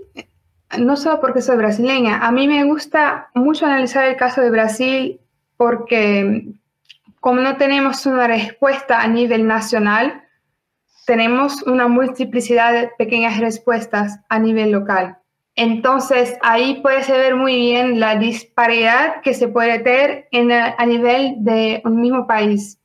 no 0.78 0.96
solo 0.96 1.20
porque 1.20 1.42
soy 1.42 1.56
brasileña, 1.56 2.18
a 2.26 2.30
mí 2.32 2.46
me 2.46 2.64
gusta 2.64 3.30
mucho 3.34 3.66
analizar 3.66 4.04
el 4.04 4.16
caso 4.16 4.40
de 4.40 4.50
Brasil 4.50 5.20
porque 5.56 6.54
como 7.20 7.40
no 7.40 7.56
tenemos 7.56 8.06
una 8.06 8.26
respuesta 8.26 9.00
a 9.00 9.08
nivel 9.08 9.46
nacional, 9.46 10.24
tenemos 11.06 11.62
una 11.64 11.88
multiplicidad 11.88 12.72
de 12.72 12.90
pequeñas 12.96 13.38
respuestas 13.38 14.20
a 14.28 14.38
nivel 14.38 14.70
local. 14.70 15.18
Entonces, 15.56 16.38
ahí 16.42 16.80
puede 16.80 17.02
ver 17.12 17.34
muy 17.36 17.56
bien 17.56 18.00
la 18.00 18.16
disparidad 18.16 19.20
que 19.22 19.34
se 19.34 19.48
puede 19.48 19.80
tener 19.80 20.28
en 20.30 20.52
a 20.52 20.86
nivel 20.86 21.34
de 21.38 21.82
un 21.84 22.00
mismo 22.00 22.26
país. 22.26 22.78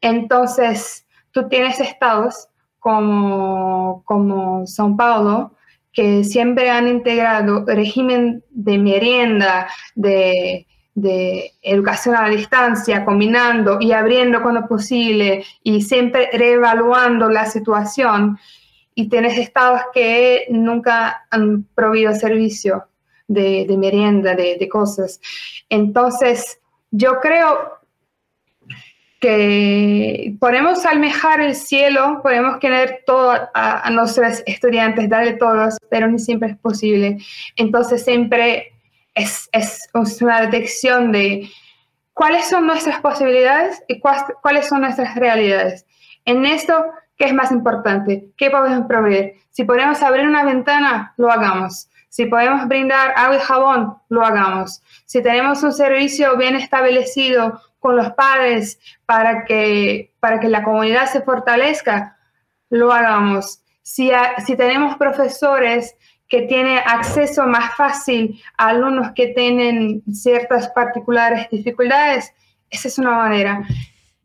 Entonces, 0.00 1.06
tú 1.32 1.48
tienes 1.48 1.80
estados 1.80 2.48
como, 2.78 4.02
como 4.04 4.62
São 4.66 4.96
Paulo, 4.96 5.52
que 5.92 6.24
siempre 6.24 6.70
han 6.70 6.88
integrado 6.88 7.64
régimen 7.66 8.44
de 8.50 8.78
merienda, 8.78 9.68
de, 9.94 10.66
educación 11.62 12.14
a 12.14 12.28
la 12.28 12.36
distancia, 12.36 13.06
combinando 13.06 13.78
y 13.80 13.92
abriendo 13.92 14.42
cuando 14.42 14.68
posible 14.68 15.44
y 15.62 15.80
siempre 15.80 16.28
reevaluando 16.32 17.30
la 17.30 17.46
situación. 17.46 18.38
Y 18.94 19.08
tienes 19.08 19.38
estados 19.38 19.80
que 19.94 20.46
nunca 20.50 21.26
han 21.30 21.62
prohibido 21.74 22.14
servicio 22.14 22.84
de, 23.28 23.66
merienda, 23.78 24.34
de, 24.34 24.58
de, 24.58 24.68
cosas. 24.68 25.20
Entonces, 25.70 26.60
yo 26.90 27.18
creo 27.20 27.79
que 29.20 30.34
podemos 30.40 30.86
almejar 30.86 31.40
el 31.40 31.54
cielo, 31.54 32.20
podemos 32.22 32.58
tener 32.58 33.02
todo 33.06 33.32
a, 33.32 33.86
a, 33.86 33.90
nuestros 33.90 34.42
estudiantes, 34.46 35.08
darle 35.08 35.34
todos, 35.34 35.76
pero 35.90 36.08
no 36.08 36.18
siempre 36.18 36.50
es 36.50 36.56
posible. 36.56 37.18
Entonces 37.56 38.02
siempre 38.02 38.72
es, 39.14 39.48
es 39.52 39.88
una 40.22 40.40
detección 40.40 41.12
de 41.12 41.50
cuáles 42.14 42.48
son 42.48 42.66
nuestras 42.66 43.00
posibilidades 43.00 43.82
y 43.88 44.00
cuáles 44.00 44.66
son 44.66 44.82
nuestras 44.82 45.14
realidades. 45.16 45.86
En 46.24 46.44
esto, 46.46 46.84
¿qué 47.16 47.26
es 47.26 47.34
más 47.34 47.52
importante? 47.52 48.28
¿Qué 48.36 48.50
podemos 48.50 48.86
proveer? 48.86 49.34
Si 49.50 49.64
podemos 49.64 50.02
abrir 50.02 50.26
una 50.26 50.44
ventana, 50.44 51.14
lo 51.16 51.30
hagamos. 51.30 51.88
Si 52.08 52.26
podemos 52.26 52.66
brindar 52.66 53.14
agua 53.16 53.36
y 53.36 53.40
jabón, 53.40 53.94
lo 54.08 54.24
hagamos. 54.24 54.82
Si 55.04 55.22
tenemos 55.22 55.62
un 55.62 55.72
servicio 55.72 56.36
bien 56.36 56.56
establecido 56.56 57.60
con 57.80 57.96
los 57.96 58.12
padres 58.12 58.78
para 59.06 59.44
que, 59.44 60.14
para 60.20 60.38
que 60.38 60.48
la 60.48 60.62
comunidad 60.62 61.06
se 61.06 61.22
fortalezca, 61.22 62.16
lo 62.68 62.92
hagamos. 62.92 63.62
Si, 63.82 64.12
si 64.46 64.56
tenemos 64.56 64.96
profesores 64.96 65.96
que 66.28 66.42
tienen 66.42 66.78
acceso 66.86 67.44
más 67.46 67.74
fácil 67.74 68.40
a 68.56 68.68
alumnos 68.68 69.08
que 69.16 69.28
tienen 69.28 70.02
ciertas 70.12 70.68
particulares 70.68 71.48
dificultades, 71.50 72.32
esa 72.70 72.86
es 72.86 72.98
una 72.98 73.16
manera. 73.16 73.66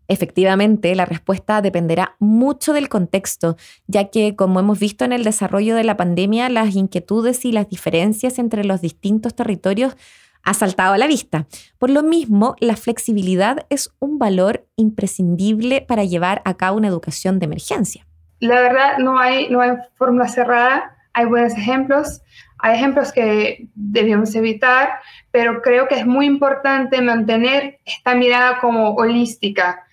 Efectivamente, 0.08 0.94
la 0.94 1.06
respuesta 1.06 1.64
dependerá 1.64 2.16
mucho 2.20 2.74
del 2.74 2.90
contexto, 2.90 3.58
ya 3.88 4.12
que, 4.12 4.36
como 4.36 4.60
hemos 4.60 4.78
visto 4.78 5.04
en 5.04 5.14
el 5.14 5.24
desarrollo 5.24 5.76
de 5.76 5.84
la 5.84 5.98
pandemia, 5.98 6.48
las 6.50 6.76
inquietudes 6.76 7.44
y 7.44 7.52
las 7.52 7.70
diferencias 7.70 8.38
entre 8.38 8.66
los 8.66 8.82
distintos 8.82 9.36
territorios 9.36 9.98
ha 10.46 10.54
saltado 10.54 10.94
a 10.94 10.98
la 10.98 11.08
vista. 11.08 11.48
Por 11.78 11.90
lo 11.90 12.04
mismo, 12.04 12.56
la 12.60 12.76
flexibilidad 12.76 13.66
es 13.70 13.92
un 14.00 14.20
valor 14.20 14.66
imprescindible 14.76 15.82
para 15.82 16.06
llevar 16.06 16.42
a 16.46 16.56
cabo 16.56 16.78
una 16.78 16.88
educación 16.88 17.40
de 17.40 17.46
emergencia. 17.46 18.06
La 18.40 18.62
verdad, 18.62 19.00
no 19.00 19.20
hay, 19.20 19.50
no 19.50 19.62
hay 19.62 19.72
fórmula 19.96 20.28
cerrada, 20.28 20.96
hay 21.14 21.26
buenos 21.26 21.54
ejemplos, 21.54 22.22
hay 22.60 22.76
ejemplos 22.76 23.12
que 23.12 23.68
debemos 23.74 24.36
evitar, 24.36 25.00
pero 25.32 25.62
creo 25.62 25.88
que 25.88 25.96
es 25.96 26.06
muy 26.06 26.26
importante 26.26 27.02
mantener 27.02 27.80
esta 27.86 28.16
mirada 28.16 28.60
como 28.60 28.94
holística 28.96 29.84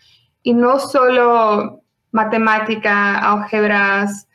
y 0.43 0.53
no 0.55 0.79
solo 0.79 1.83
matemática, 2.11 3.19
álgebras 3.19 4.29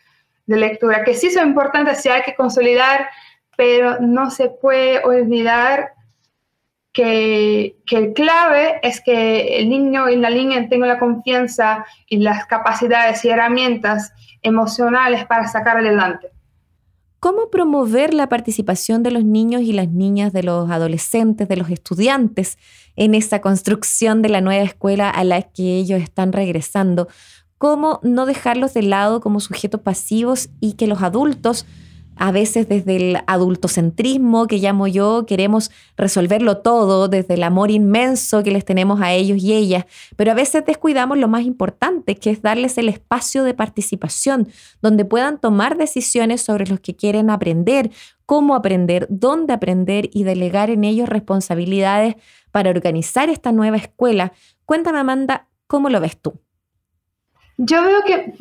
de 0.45 0.57
lectura, 0.57 1.03
que 1.03 1.13
sí 1.13 1.29
son 1.29 1.49
importantes, 1.49 2.01
sí 2.01 2.09
hay 2.09 2.23
que 2.23 2.35
consolidar, 2.35 3.09
pero 3.55 3.99
no 3.99 4.31
se 4.31 4.49
puede 4.49 5.03
olvidar 5.03 5.91
que, 6.97 7.77
que, 7.85 7.95
el 7.95 8.13
clave 8.13 8.79
es 8.81 9.01
que 9.01 9.59
el 9.59 9.69
niño 9.69 10.09
y 10.09 10.15
la 10.15 10.31
niña 10.31 10.67
tengan 10.67 10.89
la 10.89 10.97
confianza 10.97 11.85
y 12.09 12.17
las 12.17 12.47
capacidades 12.47 13.23
y 13.23 13.29
herramientas 13.29 14.13
emocionales 14.41 15.23
para 15.27 15.47
sacar 15.47 15.77
adelante. 15.77 16.31
¿Cómo 17.19 17.51
promover 17.51 18.15
la 18.15 18.29
participación 18.29 19.03
de 19.03 19.11
los 19.11 19.23
niños 19.23 19.61
y 19.61 19.73
las 19.73 19.89
niñas, 19.89 20.33
de 20.33 20.41
los 20.41 20.71
adolescentes, 20.71 21.47
de 21.47 21.57
los 21.57 21.69
estudiantes 21.69 22.57
en 22.95 23.13
esa 23.13 23.41
construcción 23.41 24.23
de 24.23 24.29
la 24.29 24.41
nueva 24.41 24.63
escuela 24.63 25.07
a 25.11 25.23
la 25.23 25.43
que 25.43 25.77
ellos 25.77 26.01
están 26.01 26.33
regresando? 26.33 27.09
¿Cómo 27.59 27.99
no 28.01 28.25
dejarlos 28.25 28.73
de 28.73 28.81
lado 28.81 29.21
como 29.21 29.39
sujetos 29.39 29.81
pasivos 29.81 30.49
y 30.59 30.73
que 30.73 30.87
los 30.87 31.03
adultos 31.03 31.67
a 32.19 32.31
veces 32.31 32.67
desde 32.67 32.95
el 32.95 33.17
adultocentrismo 33.27 34.47
que 34.47 34.57
llamo 34.57 34.87
yo, 34.87 35.25
queremos 35.25 35.71
resolverlo 35.95 36.57
todo, 36.57 37.07
desde 37.07 37.35
el 37.35 37.43
amor 37.43 37.71
inmenso 37.71 38.43
que 38.43 38.51
les 38.51 38.65
tenemos 38.65 39.01
a 39.01 39.13
ellos 39.13 39.37
y 39.41 39.53
ellas, 39.53 39.85
pero 40.15 40.31
a 40.31 40.35
veces 40.35 40.65
descuidamos 40.65 41.17
lo 41.17 41.27
más 41.27 41.43
importante, 41.43 42.15
que 42.15 42.29
es 42.29 42.41
darles 42.41 42.77
el 42.77 42.89
espacio 42.89 43.43
de 43.43 43.53
participación, 43.53 44.47
donde 44.81 45.05
puedan 45.05 45.39
tomar 45.39 45.77
decisiones 45.77 46.41
sobre 46.41 46.67
los 46.67 46.79
que 46.79 46.95
quieren 46.95 47.29
aprender, 47.29 47.91
cómo 48.25 48.55
aprender, 48.55 49.07
dónde 49.09 49.53
aprender 49.53 50.09
y 50.13 50.23
delegar 50.23 50.69
en 50.69 50.83
ellos 50.83 51.09
responsabilidades 51.09 52.15
para 52.51 52.69
organizar 52.69 53.29
esta 53.29 53.51
nueva 53.51 53.77
escuela. 53.77 54.33
Cuéntame, 54.65 54.99
Amanda, 54.99 55.47
¿cómo 55.67 55.89
lo 55.89 56.01
ves 56.01 56.17
tú? 56.17 56.39
Yo 57.57 57.83
veo 57.83 58.01
que 58.03 58.33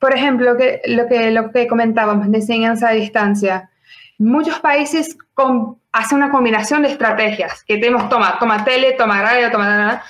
por 0.00 0.14
ejemplo, 0.14 0.56
que, 0.56 0.80
lo, 0.86 1.06
que, 1.06 1.30
lo 1.30 1.52
que 1.52 1.68
comentábamos 1.68 2.28
de 2.30 2.38
enseñanza 2.38 2.88
a 2.88 2.92
distancia. 2.92 3.70
Muchos 4.18 4.58
países 4.58 5.16
hacen 5.92 6.18
una 6.18 6.30
combinación 6.30 6.82
de 6.82 6.92
estrategias, 6.92 7.62
que 7.64 7.76
tenemos, 7.76 8.08
toma, 8.08 8.38
toma 8.38 8.64
tele, 8.64 8.94
toma 8.94 9.22
radio, 9.22 9.50
toma... 9.50 10.02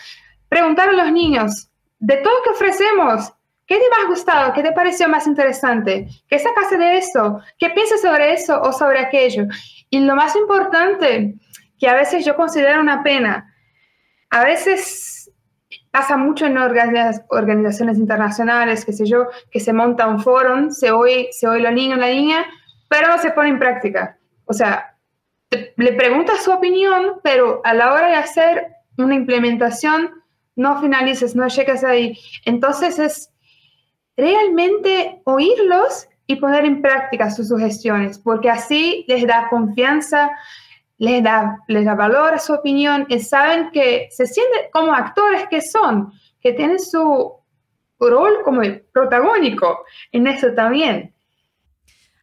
Preguntar 0.48 0.88
a 0.88 0.92
los 0.92 1.12
niños, 1.12 1.68
de 1.98 2.16
todo 2.18 2.32
lo 2.32 2.42
que 2.44 2.50
ofrecemos, 2.50 3.32
¿qué 3.66 3.76
te 3.76 3.90
más 3.90 4.08
gustado? 4.08 4.52
¿Qué 4.52 4.62
te 4.62 4.72
pareció 4.72 5.08
más 5.08 5.26
interesante? 5.26 6.08
¿Qué 6.28 6.38
sacaste 6.38 6.76
de 6.78 6.98
eso? 6.98 7.40
¿Qué 7.58 7.70
piensas 7.70 8.00
sobre 8.00 8.32
eso 8.32 8.60
o 8.60 8.72
sobre 8.72 9.00
aquello? 9.00 9.46
Y 9.90 10.00
lo 10.00 10.14
más 10.14 10.36
importante, 10.36 11.34
que 11.78 11.88
a 11.88 11.94
veces 11.94 12.24
yo 12.24 12.36
considero 12.36 12.80
una 12.80 13.02
pena, 13.02 13.54
a 14.30 14.44
veces 14.44 15.09
pasa 15.90 16.16
mucho 16.16 16.46
en 16.46 16.56
organizaciones 16.56 17.98
internacionales, 17.98 18.84
qué 18.84 18.92
sé 18.92 19.06
yo, 19.06 19.26
que 19.50 19.60
se 19.60 19.72
monta 19.72 20.06
un 20.06 20.20
foro, 20.20 20.70
se 20.70 20.92
oye, 20.92 21.28
se 21.32 21.48
oye 21.48 21.62
la 21.62 21.72
niña, 21.72 21.96
la 21.96 22.08
niña, 22.08 22.44
pero 22.88 23.08
no 23.08 23.18
se 23.18 23.30
pone 23.30 23.50
en 23.50 23.58
práctica. 23.58 24.18
O 24.44 24.52
sea, 24.52 24.96
le 25.50 25.92
preguntas 25.92 26.44
su 26.44 26.52
opinión, 26.52 27.20
pero 27.22 27.60
a 27.64 27.74
la 27.74 27.92
hora 27.92 28.08
de 28.08 28.14
hacer 28.14 28.66
una 28.98 29.14
implementación, 29.14 30.10
no 30.56 30.80
finalices, 30.80 31.34
no 31.34 31.48
llegas 31.48 31.82
ahí. 31.82 32.16
Entonces 32.44 32.98
es 32.98 33.32
realmente 34.16 35.22
oírlos 35.24 36.08
y 36.26 36.36
poner 36.36 36.64
en 36.64 36.82
práctica 36.82 37.30
sus 37.30 37.48
sugestiones, 37.48 38.18
porque 38.18 38.50
así 38.50 39.04
les 39.08 39.26
da 39.26 39.48
confianza, 39.48 40.30
les 41.00 41.22
da, 41.22 41.58
les 41.66 41.86
da 41.86 41.94
valor 41.94 42.34
a 42.34 42.38
su 42.38 42.52
opinión 42.52 43.06
y 43.08 43.18
saben 43.20 43.70
que 43.72 44.08
se 44.10 44.26
sienten 44.26 44.66
como 44.70 44.92
actores 44.92 45.46
que 45.48 45.62
son, 45.62 46.12
que 46.42 46.52
tienen 46.52 46.78
su 46.78 47.32
rol 47.98 48.32
como 48.44 48.60
protagónico 48.92 49.78
en 50.12 50.26
eso 50.26 50.52
también. 50.54 51.14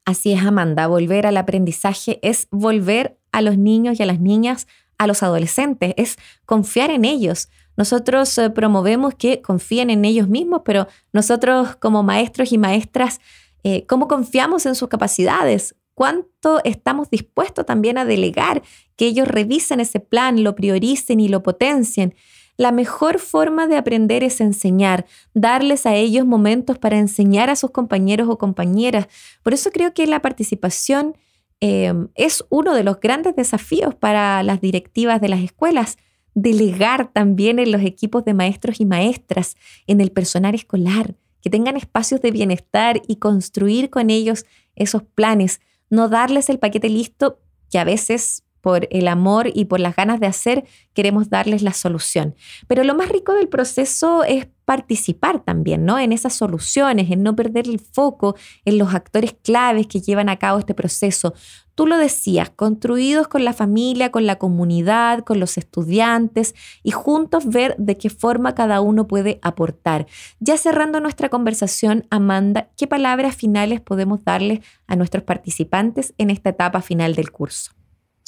Así 0.05 0.31
es, 0.31 0.45
Amanda, 0.45 0.85
volver 0.85 1.25
al 1.25 1.37
aprendizaje 1.37 2.19
es 2.21 2.47
volver 2.51 3.17
a 3.31 3.41
los 3.41 3.57
niños 3.57 3.99
y 3.99 4.03
a 4.03 4.05
las 4.05 4.19
niñas, 4.19 4.67
a 4.99 5.07
los 5.07 5.23
adolescentes, 5.23 5.95
es 5.97 6.17
confiar 6.45 6.91
en 6.91 7.03
ellos. 7.03 7.49
Nosotros 7.77 8.37
eh, 8.37 8.51
promovemos 8.51 9.15
que 9.15 9.41
confíen 9.41 9.89
en 9.89 10.05
ellos 10.05 10.27
mismos, 10.27 10.61
pero 10.63 10.87
nosotros 11.13 11.75
como 11.77 12.03
maestros 12.03 12.51
y 12.51 12.59
maestras, 12.59 13.21
eh, 13.63 13.87
¿cómo 13.87 14.07
confiamos 14.07 14.67
en 14.67 14.75
sus 14.75 14.87
capacidades? 14.87 15.75
Cuánto 15.97 16.61
estamos 16.63 17.09
dispuestos 17.09 17.65
también 17.65 17.97
a 17.97 18.05
delegar, 18.05 18.61
que 18.95 19.07
ellos 19.07 19.27
revisen 19.27 19.79
ese 19.79 19.99
plan, 19.99 20.43
lo 20.43 20.53
prioricen 20.53 21.19
y 21.19 21.27
lo 21.27 21.41
potencien. 21.41 22.13
La 22.55 22.71
mejor 22.71 23.17
forma 23.17 23.65
de 23.65 23.77
aprender 23.77 24.23
es 24.23 24.39
enseñar, 24.39 25.07
darles 25.33 25.87
a 25.87 25.95
ellos 25.95 26.23
momentos 26.23 26.77
para 26.77 26.99
enseñar 26.99 27.49
a 27.49 27.55
sus 27.55 27.71
compañeros 27.71 28.29
o 28.29 28.37
compañeras. 28.37 29.07
Por 29.41 29.55
eso 29.55 29.71
creo 29.71 29.95
que 29.95 30.05
la 30.05 30.21
participación 30.21 31.17
eh, 31.61 31.91
es 32.13 32.45
uno 32.49 32.75
de 32.75 32.83
los 32.83 32.99
grandes 32.99 33.35
desafíos 33.35 33.95
para 33.95 34.43
las 34.43 34.61
directivas 34.61 35.19
de 35.19 35.29
las 35.29 35.39
escuelas. 35.39 35.97
Delegar 36.35 37.11
también 37.11 37.57
en 37.57 37.71
los 37.71 37.81
equipos 37.81 38.23
de 38.23 38.35
maestros 38.35 38.79
y 38.79 38.85
maestras, 38.85 39.55
en 39.87 39.99
el 39.99 40.11
personal 40.11 40.53
escolar, 40.53 41.15
que 41.41 41.49
tengan 41.49 41.75
espacios 41.75 42.21
de 42.21 42.29
bienestar 42.29 43.01
y 43.07 43.15
construir 43.15 43.89
con 43.89 44.11
ellos 44.11 44.45
esos 44.75 45.01
planes 45.01 45.59
no 45.89 46.09
darles 46.09 46.49
el 46.49 46.59
paquete 46.59 46.89
listo 46.89 47.39
que 47.69 47.79
a 47.79 47.83
veces 47.83 48.43
por 48.61 48.87
el 48.91 49.07
amor 49.07 49.49
y 49.53 49.65
por 49.65 49.79
las 49.79 49.95
ganas 49.95 50.19
de 50.19 50.27
hacer, 50.27 50.65
queremos 50.93 51.29
darles 51.29 51.61
la 51.61 51.73
solución. 51.73 52.35
Pero 52.67 52.83
lo 52.83 52.95
más 52.95 53.09
rico 53.09 53.33
del 53.33 53.47
proceso 53.47 54.23
es 54.23 54.47
participar 54.67 55.39
también, 55.45 55.85
¿no? 55.85 55.97
En 55.97 56.11
esas 56.11 56.33
soluciones, 56.33 57.09
en 57.09 57.23
no 57.23 57.37
perder 57.37 57.69
el 57.69 57.79
foco 57.79 58.35
en 58.65 58.77
los 58.77 58.93
actores 58.93 59.33
claves 59.41 59.87
que 59.87 60.01
llevan 60.01 60.27
a 60.27 60.35
cabo 60.39 60.59
este 60.59 60.73
proceso. 60.73 61.33
Tú 61.73 61.87
lo 61.87 61.97
decías, 61.97 62.49
construidos 62.49 63.29
con 63.29 63.45
la 63.45 63.53
familia, 63.53 64.11
con 64.11 64.25
la 64.25 64.37
comunidad, 64.37 65.23
con 65.23 65.39
los 65.39 65.57
estudiantes 65.57 66.53
y 66.83 66.91
juntos 66.91 67.47
ver 67.47 67.75
de 67.77 67.97
qué 67.97 68.09
forma 68.09 68.55
cada 68.55 68.81
uno 68.81 69.07
puede 69.07 69.39
aportar. 69.41 70.05
Ya 70.41 70.57
cerrando 70.57 70.99
nuestra 70.99 71.29
conversación, 71.29 72.05
Amanda, 72.09 72.69
¿qué 72.75 72.87
palabras 72.87 73.37
finales 73.37 73.79
podemos 73.79 74.25
darles 74.25 74.59
a 74.87 74.97
nuestros 74.97 75.23
participantes 75.23 76.13
en 76.17 76.29
esta 76.29 76.49
etapa 76.49 76.81
final 76.81 77.15
del 77.15 77.31
curso? 77.31 77.76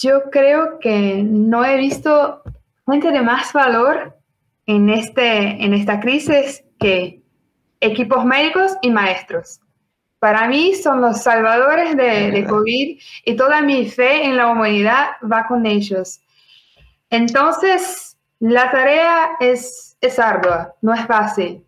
Yo 0.02 0.30
creo 0.32 0.80
que 0.80 1.22
no 1.24 1.66
he 1.66 1.78
visto 1.78 2.42
gente 2.90 3.12
de 3.12 3.22
más 3.22 3.52
valor 3.52 4.18
en, 4.66 4.90
este, 4.90 5.64
en 5.64 5.74
esta 5.74 6.00
crisis 6.00 6.64
que 6.80 7.22
equipos 7.82 8.24
médicos 8.24 8.78
y 8.82 8.92
maestros. 8.92 9.60
Para 10.20 10.48
mí 10.48 10.74
son 10.76 11.02
los 11.02 11.22
salvadores 11.22 11.98
de, 11.98 12.32
de 12.32 12.46
COVID 12.46 13.00
y 13.26 13.36
toda 13.36 13.62
mi 13.62 13.90
fe 13.90 14.26
en 14.26 14.38
la 14.38 14.48
humanidad 14.48 15.12
va 15.22 15.48
con 15.48 15.66
ellos. 15.66 16.22
Entonces, 17.10 18.18
la 18.40 18.72
tarea 18.72 19.32
es, 19.40 19.98
es 20.00 20.18
ardua, 20.18 20.76
no 20.82 20.94
es 20.94 21.06
fácil. 21.06 21.64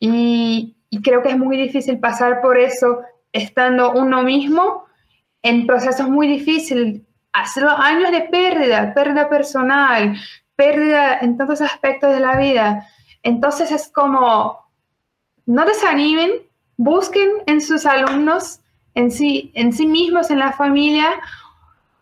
Y, 0.00 0.76
y 0.90 1.02
creo 1.02 1.22
que 1.22 1.30
es 1.30 1.38
muy 1.38 1.56
difícil 1.56 1.98
pasar 2.00 2.40
por 2.40 2.58
eso 2.58 3.02
estando 3.32 3.92
uno 3.92 4.22
mismo 4.22 4.86
en 5.42 5.66
procesos 5.66 6.08
muy 6.08 6.26
difíciles, 6.26 7.02
hacer 7.32 7.64
años 7.64 8.10
de 8.10 8.22
pérdida, 8.22 8.92
pérdida 8.94 9.28
personal, 9.28 10.16
pérdida 10.56 11.18
en 11.20 11.36
todos 11.36 11.60
aspectos 11.60 12.12
de 12.12 12.20
la 12.20 12.36
vida. 12.36 12.86
Entonces 13.22 13.70
es 13.70 13.88
como, 13.88 14.58
no 15.46 15.64
desanimen, 15.64 16.32
busquen 16.76 17.28
en 17.46 17.60
sus 17.60 17.86
alumnos, 17.86 18.60
en 18.94 19.10
sí, 19.10 19.52
en 19.54 19.72
sí 19.72 19.86
mismos, 19.86 20.30
en 20.30 20.38
la 20.38 20.52
familia, 20.52 21.10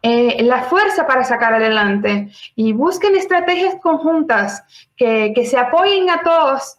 eh, 0.02 0.42
la 0.42 0.62
fuerza 0.62 1.06
para 1.06 1.24
sacar 1.24 1.54
adelante 1.54 2.30
y 2.54 2.72
busquen 2.72 3.16
estrategias 3.16 3.74
conjuntas 3.82 4.62
que, 4.96 5.32
que 5.34 5.44
se 5.46 5.58
apoyen 5.58 6.10
a 6.10 6.22
todos 6.22 6.78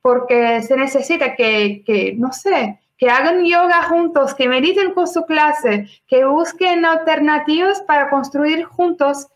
porque 0.00 0.62
se 0.62 0.76
necesita 0.76 1.34
que, 1.36 1.82
que, 1.84 2.14
no 2.16 2.32
sé, 2.32 2.80
que 3.02 3.10
hagan 3.10 3.44
yoga 3.44 3.82
juntos, 3.88 4.32
que 4.32 4.46
mediten 4.48 4.94
con 4.94 5.08
su 5.08 5.26
clase, 5.26 5.88
que 6.06 6.24
busquen 6.24 6.84
alternativas 6.84 7.80
para 7.80 8.08
construir 8.08 8.62
juntos. 8.62 9.26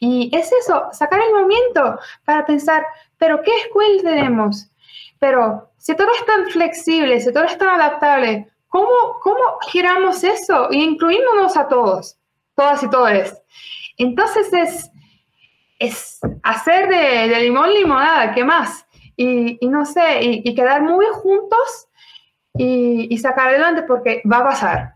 Y 0.00 0.34
es 0.34 0.50
eso, 0.50 0.88
sacar 0.92 1.20
el 1.20 1.34
momento 1.34 1.98
para 2.24 2.46
pensar, 2.46 2.86
pero 3.18 3.42
¿qué 3.42 3.50
escuela 3.58 4.02
tenemos? 4.02 4.70
Pero 5.18 5.68
si 5.76 5.94
todo 5.94 6.08
es 6.10 6.24
tan 6.24 6.46
flexible, 6.46 7.20
si 7.20 7.30
todo 7.34 7.44
es 7.44 7.58
tan 7.58 7.68
adaptable, 7.68 8.48
¿cómo, 8.68 8.88
cómo 9.20 9.58
giramos 9.68 10.24
eso 10.24 10.68
y 10.70 10.82
incluimos 10.82 11.54
a 11.58 11.68
todos, 11.68 12.16
todas 12.56 12.82
y 12.82 12.88
todos? 12.88 13.34
Entonces 13.98 14.50
es, 14.54 14.90
es 15.78 16.18
hacer 16.42 16.88
de, 16.88 17.40
limón 17.40 17.74
limonada, 17.74 18.32
¿qué 18.32 18.42
más? 18.42 18.86
Y, 19.18 19.58
no 19.68 19.84
sé, 19.84 20.18
y 20.22 20.54
quedar 20.54 20.80
muy 20.80 21.04
juntos 21.12 21.90
y, 22.56 23.16
sacar 23.18 23.48
adelante 23.48 23.82
porque 23.82 24.22
va 24.30 24.38
a 24.38 24.44
pasar, 24.44 24.94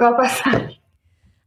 va 0.00 0.08
a 0.08 0.16
pasar. 0.16 0.72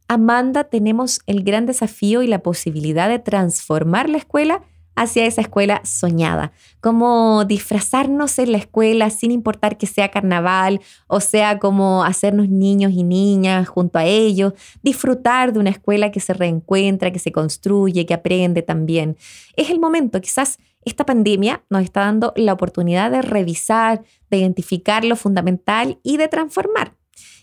Amanda, 0.08 0.64
tenemos 0.64 1.20
el 1.26 1.44
gran 1.44 1.66
desafío 1.66 2.22
y 2.22 2.26
la 2.26 2.40
posibilidad 2.40 3.08
de 3.08 3.18
transformar 3.18 4.08
la 4.08 4.18
escuela 4.18 4.62
hacia 4.96 5.24
esa 5.24 5.40
escuela 5.40 5.80
soñada, 5.84 6.52
como 6.80 7.44
disfrazarnos 7.44 8.38
en 8.38 8.52
la 8.52 8.58
escuela 8.58 9.08
sin 9.08 9.30
importar 9.30 9.78
que 9.78 9.86
sea 9.86 10.10
carnaval, 10.10 10.80
o 11.06 11.20
sea, 11.20 11.58
como 11.58 12.04
hacernos 12.04 12.48
niños 12.48 12.92
y 12.92 13.02
niñas 13.02 13.68
junto 13.68 13.98
a 13.98 14.04
ellos, 14.04 14.52
disfrutar 14.82 15.52
de 15.52 15.60
una 15.60 15.70
escuela 15.70 16.10
que 16.10 16.20
se 16.20 16.34
reencuentra, 16.34 17.12
que 17.12 17.18
se 17.18 17.32
construye, 17.32 18.04
que 18.04 18.14
aprende 18.14 18.62
también. 18.62 19.16
Es 19.56 19.70
el 19.70 19.78
momento, 19.78 20.20
quizás 20.20 20.58
esta 20.84 21.04
pandemia 21.04 21.64
nos 21.68 21.82
está 21.82 22.00
dando 22.00 22.32
la 22.36 22.52
oportunidad 22.52 23.10
de 23.10 23.22
revisar, 23.22 24.02
de 24.30 24.38
identificar 24.38 25.04
lo 25.04 25.16
fundamental 25.16 25.98
y 26.02 26.16
de 26.16 26.28
transformar. 26.28 26.96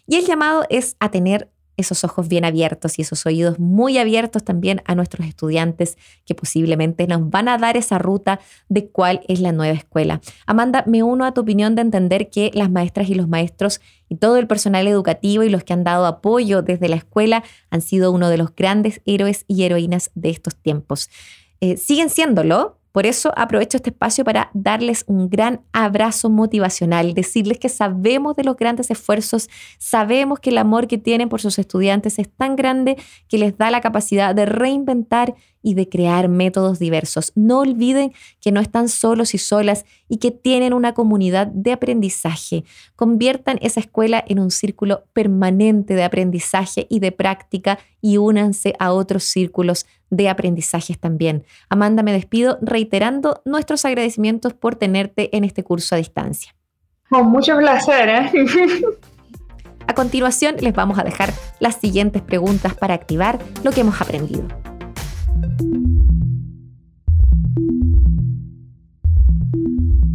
Y 0.08 0.15
el 0.15 0.26
llamado 0.26 0.63
es 0.69 0.95
a 1.00 1.12
tener 1.12 1.52
esos 1.78 2.04
ojos 2.04 2.28
bien 2.28 2.43
abiertos 2.43 2.97
y 2.97 3.04
esos 3.04 3.26
oídos 3.28 3.60
muy 3.60 4.00
abiertos 4.00 4.43
también 4.43 4.82
a 4.86 4.95
nuestros 4.95 5.28
estudiantes 5.28 5.97
que 6.26 6.34
posiblemente 6.34 7.06
nos 7.06 7.30
van 7.30 7.47
a 7.47 7.60
dar 7.60 7.78
esa 7.78 8.00
ruta 8.00 8.39
de 8.67 8.89
cuál 8.89 9.21
es 9.28 9.39
la 9.39 9.52
nueva 9.52 9.78
escuela. 9.78 10.19
Amanda, 10.47 10.84
me 10.88 11.04
uno 11.04 11.23
a 11.23 11.34
tu 11.34 11.41
opinión 11.41 11.76
de 11.76 11.84
entender 11.84 12.32
que 12.32 12.50
las 12.56 12.71
maestras 12.71 13.10
y 13.10 13.13
los 13.13 13.28
maestros 13.28 13.80
y 14.10 14.15
todo 14.15 14.38
el 14.38 14.47
personal 14.47 14.88
educativo 14.88 15.43
y 15.43 15.50
los 15.50 15.63
que 15.63 15.73
han 15.73 15.84
dado 15.84 16.08
apoyo 16.08 16.63
desde 16.63 16.89
la 16.89 16.95
escuela 16.95 17.43
han 17.69 17.82
sido 17.82 18.12
uno 18.12 18.30
de 18.30 18.38
los 18.38 18.56
grandes 18.56 19.02
héroes 19.06 19.45
y 19.47 19.63
heroínas 19.63 20.10
de 20.15 20.32
estos 20.32 20.56
tiempos. 20.56 21.12
Eh, 21.62 21.78
siguen 21.78 22.10
siéndolo, 22.10 22.80
por 22.98 23.06
eso 23.06 23.32
aprovecho 23.36 23.78
este 23.78 23.92
espacio 23.92 24.26
para 24.26 24.50
darles 24.56 25.04
un 25.06 25.30
gran 25.30 25.62
abrazo 25.72 26.32
motivacional, 26.32 27.14
decirles 27.14 27.60
que 27.60 27.70
sabemos 27.70 28.36
de 28.36 28.44
los 28.44 28.58
grandes 28.58 28.90
esfuerzos, 28.90 29.52
sabemos 29.78 30.40
que 30.40 30.50
el 30.50 30.58
amor 30.58 30.88
que 30.88 30.98
tienen 30.98 31.30
por 31.30 31.40
sus 31.40 31.60
estudiantes 31.60 32.18
es 32.18 32.28
tan 32.28 32.56
grande 32.56 32.98
que 33.28 33.38
les 33.38 33.56
da 33.56 33.70
la 33.70 33.82
capacidad 33.82 34.34
de 34.34 34.48
reinventar 34.48 35.36
y 35.67 35.73
de 35.73 35.89
crear 35.89 36.30
métodos 36.30 36.80
diversos. 36.80 37.34
No 37.36 37.60
olviden 37.60 38.13
que 38.39 38.53
no 38.53 38.62
están 38.62 38.88
solos 38.88 39.34
y 39.34 39.38
solas 39.38 39.84
y 40.08 40.15
que 40.15 40.32
tienen 40.32 40.71
una 40.71 40.93
comunidad 40.93 41.47
de 41.47 41.73
aprendizaje. 41.73 42.63
Conviertan 42.95 43.60
esa 43.62 43.82
escuela 43.82 44.23
en 44.25 44.39
un 44.39 44.49
círculo 44.49 45.03
permanente 45.12 45.93
de 45.93 46.06
aprendizaje 46.06 46.88
y 46.89 47.01
de 47.01 47.12
práctica 47.12 47.80
y 47.99 48.15
únanse 48.15 48.75
a 48.80 48.93
otros 48.93 49.25
círculos 49.25 49.86
de 50.10 50.30
aprendizajes 50.30 50.97
también. 50.97 51.43
Amanda, 51.67 52.01
me 52.01 52.13
despido 52.13 52.60
reiterando 52.62 53.41
nuestros 53.43 53.84
agradecimientos 53.84 54.53
por 54.53 54.75
tenerte 54.75 55.36
en 55.36 55.43
este 55.43 55.65
curso 55.65 55.95
a 55.95 55.97
distancia. 55.97 56.56
Con 57.10 57.30
mucho 57.30 57.58
placer. 57.58 58.08
¿eh? 58.08 58.32
A 59.88 59.93
continuación 59.93 60.56
les 60.62 60.73
vamos 60.73 60.97
a 60.99 61.03
dejar 61.03 61.34
las 61.60 61.75
siguientes 61.75 62.21
preguntas 62.21 62.73
para 62.73 62.93
activar 62.93 63.39
lo 63.63 63.71
que 63.71 63.82
hemos 63.82 63.99
aprendido. 64.01 64.47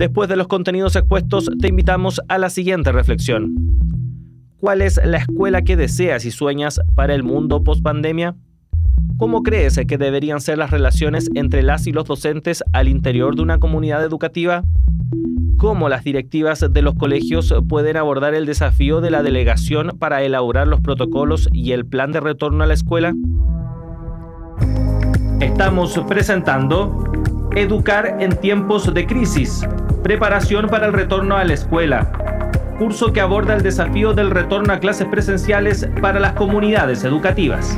Después 0.03 0.29
de 0.29 0.37
los 0.37 0.49
contenidos 0.49 0.97
expuestos, 0.97 1.49
te 1.61 1.69
invitamos 1.69 2.21
a 2.29 2.39
la 2.39 2.51
siguiente 2.51 2.91
reflexión. 2.91 3.55
¿Cuál 4.59 4.83
es 4.83 5.01
la 5.05 5.19
escuela 5.19 5.63
que 5.63 5.77
deseas 5.77 6.25
y 6.25 6.31
sueñas 6.31 6.81
para 6.95 7.15
el 7.15 7.23
mundo 7.23 7.63
post-pandemia? 7.63 8.35
¿Cómo 9.17 9.43
crees 9.43 9.81
que 9.87 9.99
deberían 9.99 10.41
ser 10.41 10.59
las 10.59 10.71
relaciones 10.71 11.31
entre 11.35 11.63
las 11.63 11.87
y 11.87 11.93
los 11.93 12.05
docentes 12.07 12.65
al 12.73 12.89
interior 12.89 13.37
de 13.37 13.43
una 13.43 13.59
comunidad 13.59 14.05
educativa? 14.05 14.65
¿Cómo 15.57 15.89
las 15.89 16.03
directivas 16.03 16.67
de 16.69 16.83
los 16.83 16.95
colegios 16.95 17.55
pueden 17.69 17.97
abordar 17.97 18.35
el 18.35 18.47
desafío 18.47 19.01
de 19.01 19.13
la 19.13 19.23
delegación 19.23 19.97
para 19.99 20.23
elaborar 20.23 20.67
los 20.67 20.81
protocolos 20.81 21.49
y 21.53 21.71
el 21.71 21.87
plan 21.87 22.11
de 22.11 22.19
retorno 22.19 22.65
a 22.65 22.67
la 22.67 22.75
escuela? 22.75 23.15
Estamos 25.43 26.01
presentando 26.07 27.05
Educar 27.57 28.19
en 28.21 28.37
tiempos 28.37 28.95
de 28.95 29.09
crisis, 29.09 29.67
preparación 30.05 30.69
para 30.69 30.87
el 30.87 30.93
retorno 30.93 31.37
a 31.37 31.43
la 31.43 31.53
escuela, 31.53 32.13
curso 32.79 33.13
que 33.13 33.21
aborda 33.21 33.57
el 33.57 33.63
desafío 33.63 34.15
del 34.15 34.31
retorno 34.31 34.73
a 34.73 34.79
clases 34.79 35.09
presenciales 35.09 35.89
para 36.01 36.21
las 36.21 36.35
comunidades 36.35 37.03
educativas. 37.03 37.77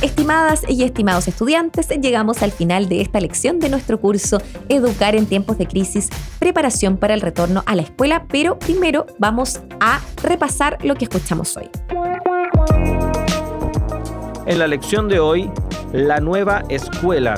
Estimadas 0.00 0.62
y 0.68 0.84
estimados 0.84 1.26
estudiantes, 1.26 1.88
llegamos 1.88 2.44
al 2.44 2.52
final 2.52 2.88
de 2.88 3.00
esta 3.00 3.18
lección 3.18 3.58
de 3.58 3.68
nuestro 3.68 4.00
curso 4.00 4.40
Educar 4.68 5.16
en 5.16 5.26
tiempos 5.26 5.58
de 5.58 5.66
crisis, 5.66 6.08
preparación 6.38 6.98
para 6.98 7.14
el 7.14 7.20
retorno 7.20 7.64
a 7.66 7.74
la 7.74 7.82
escuela, 7.82 8.26
pero 8.30 8.60
primero 8.60 9.06
vamos 9.18 9.60
a 9.80 10.00
repasar 10.22 10.78
lo 10.84 10.94
que 10.94 11.06
escuchamos 11.06 11.56
hoy. 11.56 11.68
En 14.44 14.58
la 14.58 14.66
lección 14.66 15.08
de 15.08 15.20
hoy, 15.20 15.50
la 15.92 16.18
nueva 16.18 16.62
escuela. 16.68 17.34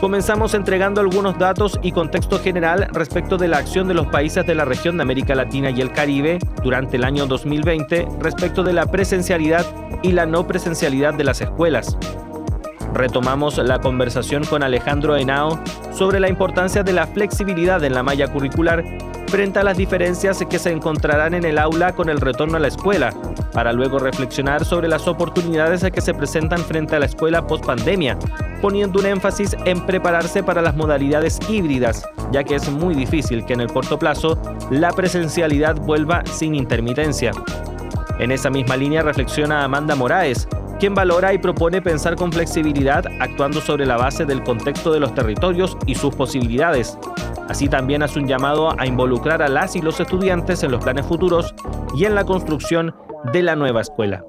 Comenzamos 0.00 0.54
entregando 0.54 1.00
algunos 1.00 1.38
datos 1.38 1.78
y 1.82 1.92
contexto 1.92 2.40
general 2.40 2.88
respecto 2.92 3.36
de 3.36 3.46
la 3.46 3.58
acción 3.58 3.86
de 3.86 3.94
los 3.94 4.08
países 4.08 4.44
de 4.44 4.54
la 4.54 4.64
región 4.64 4.96
de 4.96 5.02
América 5.02 5.36
Latina 5.36 5.70
y 5.70 5.80
el 5.80 5.92
Caribe 5.92 6.38
durante 6.62 6.96
el 6.96 7.04
año 7.04 7.26
2020 7.26 8.08
respecto 8.20 8.64
de 8.64 8.72
la 8.72 8.86
presencialidad 8.86 9.64
y 10.02 10.12
la 10.12 10.26
no 10.26 10.46
presencialidad 10.46 11.14
de 11.14 11.24
las 11.24 11.40
escuelas. 11.40 11.96
Retomamos 12.94 13.58
la 13.58 13.80
conversación 13.80 14.44
con 14.44 14.62
Alejandro 14.62 15.16
Henao 15.16 15.60
sobre 15.92 16.20
la 16.20 16.28
importancia 16.28 16.82
de 16.82 16.92
la 16.92 17.06
flexibilidad 17.06 17.82
en 17.84 17.94
la 17.94 18.02
malla 18.02 18.28
curricular 18.28 18.84
frente 19.28 19.58
a 19.58 19.64
las 19.64 19.76
diferencias 19.76 20.42
que 20.48 20.58
se 20.58 20.72
encontrarán 20.72 21.34
en 21.34 21.44
el 21.44 21.58
aula 21.58 21.94
con 21.94 22.08
el 22.08 22.20
retorno 22.20 22.56
a 22.56 22.60
la 22.60 22.68
escuela, 22.68 23.12
para 23.52 23.72
luego 23.72 23.98
reflexionar 23.98 24.64
sobre 24.64 24.88
las 24.88 25.06
oportunidades 25.06 25.84
que 25.92 26.00
se 26.00 26.14
presentan 26.14 26.60
frente 26.60 26.96
a 26.96 26.98
la 26.98 27.06
escuela 27.06 27.46
post 27.46 27.66
pandemia, 27.66 28.18
poniendo 28.62 28.98
un 28.98 29.06
énfasis 29.06 29.54
en 29.66 29.84
prepararse 29.84 30.42
para 30.42 30.62
las 30.62 30.76
modalidades 30.76 31.38
híbridas, 31.48 32.08
ya 32.32 32.42
que 32.42 32.54
es 32.54 32.70
muy 32.70 32.94
difícil 32.94 33.44
que 33.44 33.52
en 33.52 33.60
el 33.60 33.68
corto 33.68 33.98
plazo 33.98 34.40
la 34.70 34.92
presencialidad 34.92 35.76
vuelva 35.76 36.24
sin 36.24 36.54
intermitencia. 36.54 37.32
En 38.18 38.32
esa 38.32 38.50
misma 38.50 38.76
línea 38.76 39.02
reflexiona 39.02 39.62
Amanda 39.62 39.94
Moraes, 39.94 40.48
quien 40.78 40.94
valora 40.94 41.32
y 41.32 41.38
propone 41.38 41.82
pensar 41.82 42.14
con 42.14 42.32
flexibilidad 42.32 43.04
actuando 43.20 43.60
sobre 43.60 43.84
la 43.84 43.96
base 43.96 44.24
del 44.24 44.42
contexto 44.42 44.92
de 44.92 45.00
los 45.00 45.14
territorios 45.14 45.76
y 45.86 45.94
sus 45.94 46.14
posibilidades. 46.14 46.96
Así 47.48 47.68
también 47.68 48.02
hace 48.02 48.18
un 48.18 48.26
llamado 48.26 48.78
a 48.78 48.86
involucrar 48.86 49.42
a 49.42 49.48
las 49.48 49.74
y 49.74 49.80
los 49.80 49.98
estudiantes 50.00 50.62
en 50.62 50.70
los 50.70 50.82
planes 50.82 51.06
futuros 51.06 51.54
y 51.94 52.04
en 52.04 52.14
la 52.14 52.24
construcción 52.24 52.94
de 53.32 53.42
la 53.42 53.56
nueva 53.56 53.80
escuela. 53.80 54.24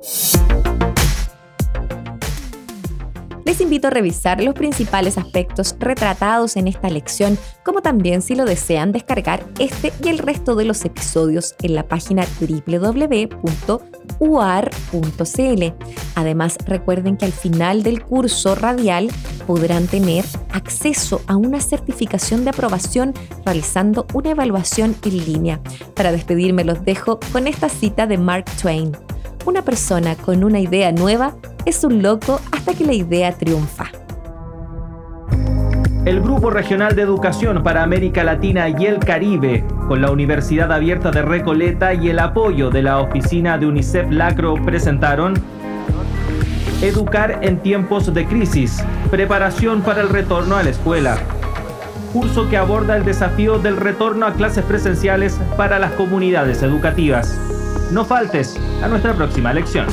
Invito 3.70 3.86
a 3.90 3.92
revisar 3.92 4.42
los 4.42 4.56
principales 4.56 5.20
aspectos 5.20 5.76
retratados 5.78 6.58
en 6.58 6.68
esta 6.68 6.90
lección, 6.90 7.38
como 7.64 7.84
también 7.84 8.24
si 8.24 8.34
lo 8.34 8.46
desean 8.46 8.92
descargar 8.92 9.46
este 9.60 9.94
y 10.04 10.08
el 10.08 10.18
resto 10.18 10.56
de 10.56 10.66
los 10.66 10.84
episodios 10.86 11.54
en 11.62 11.76
la 11.76 11.88
página 11.88 12.26
www 12.42 13.30
uar.cl. 14.20 15.64
Además, 16.16 16.58
recuerden 16.66 17.16
que 17.16 17.26
al 17.26 17.32
final 17.32 17.84
del 17.84 18.04
curso 18.04 18.56
radial 18.56 19.10
podrán 19.46 19.86
tener 19.86 20.26
acceso 20.52 21.22
a 21.28 21.38
una 21.38 21.62
certificación 21.62 22.44
de 22.44 22.50
aprobación 22.50 23.14
realizando 23.46 24.08
una 24.14 24.32
evaluación 24.32 24.96
en 25.04 25.26
línea. 25.26 25.62
Para 25.96 26.12
despedirme 26.12 26.64
los 26.64 26.84
dejo 26.84 27.20
con 27.32 27.48
esta 27.48 27.70
cita 27.70 28.08
de 28.08 28.18
Mark 28.18 28.46
Twain. 28.60 29.09
Una 29.46 29.62
persona 29.64 30.16
con 30.16 30.44
una 30.44 30.60
idea 30.60 30.92
nueva 30.92 31.36
es 31.66 31.84
un 31.84 32.02
loco 32.02 32.42
hasta 32.52 32.74
que 32.74 32.86
la 32.86 32.94
idea 32.94 33.32
triunfa. 33.32 33.86
El 36.06 36.22
Grupo 36.22 36.50
Regional 36.50 36.96
de 36.96 37.02
Educación 37.02 37.64
para 37.64 37.84
América 37.84 38.24
Latina 38.24 38.70
y 38.70 38.86
el 38.86 39.00
Caribe, 39.00 39.64
con 39.88 40.02
la 40.02 40.12
Universidad 40.12 40.72
Abierta 40.72 41.12
de 41.12 41.22
Recoleta 41.22 41.94
y 41.94 42.10
el 42.10 42.20
apoyo 42.20 42.70
de 42.70 42.82
la 42.82 43.00
oficina 43.00 43.58
de 43.58 43.66
UNICEF 43.66 44.10
Lacro, 44.10 44.56
presentaron 44.66 45.34
Educar 46.82 47.40
en 47.42 47.60
tiempos 47.60 48.14
de 48.14 48.26
crisis, 48.26 48.82
preparación 49.12 49.82
para 49.82 50.02
el 50.02 50.10
retorno 50.10 50.56
a 50.56 50.64
la 50.64 50.70
escuela. 50.70 51.18
Curso 52.14 52.50
que 52.50 52.56
aborda 52.56 52.96
el 52.96 53.04
desafío 53.04 53.60
del 53.60 53.76
retorno 53.76 54.26
a 54.26 54.34
clases 54.34 54.64
presenciales 54.64 55.38
para 55.58 55.78
las 55.78 55.92
comunidades 55.92 56.64
educativas. 56.64 57.59
No 57.92 58.06
faltes 58.06 58.56
a 58.84 58.88
nuestra 58.88 59.16
próxima 59.16 59.52
lección. 59.52 59.88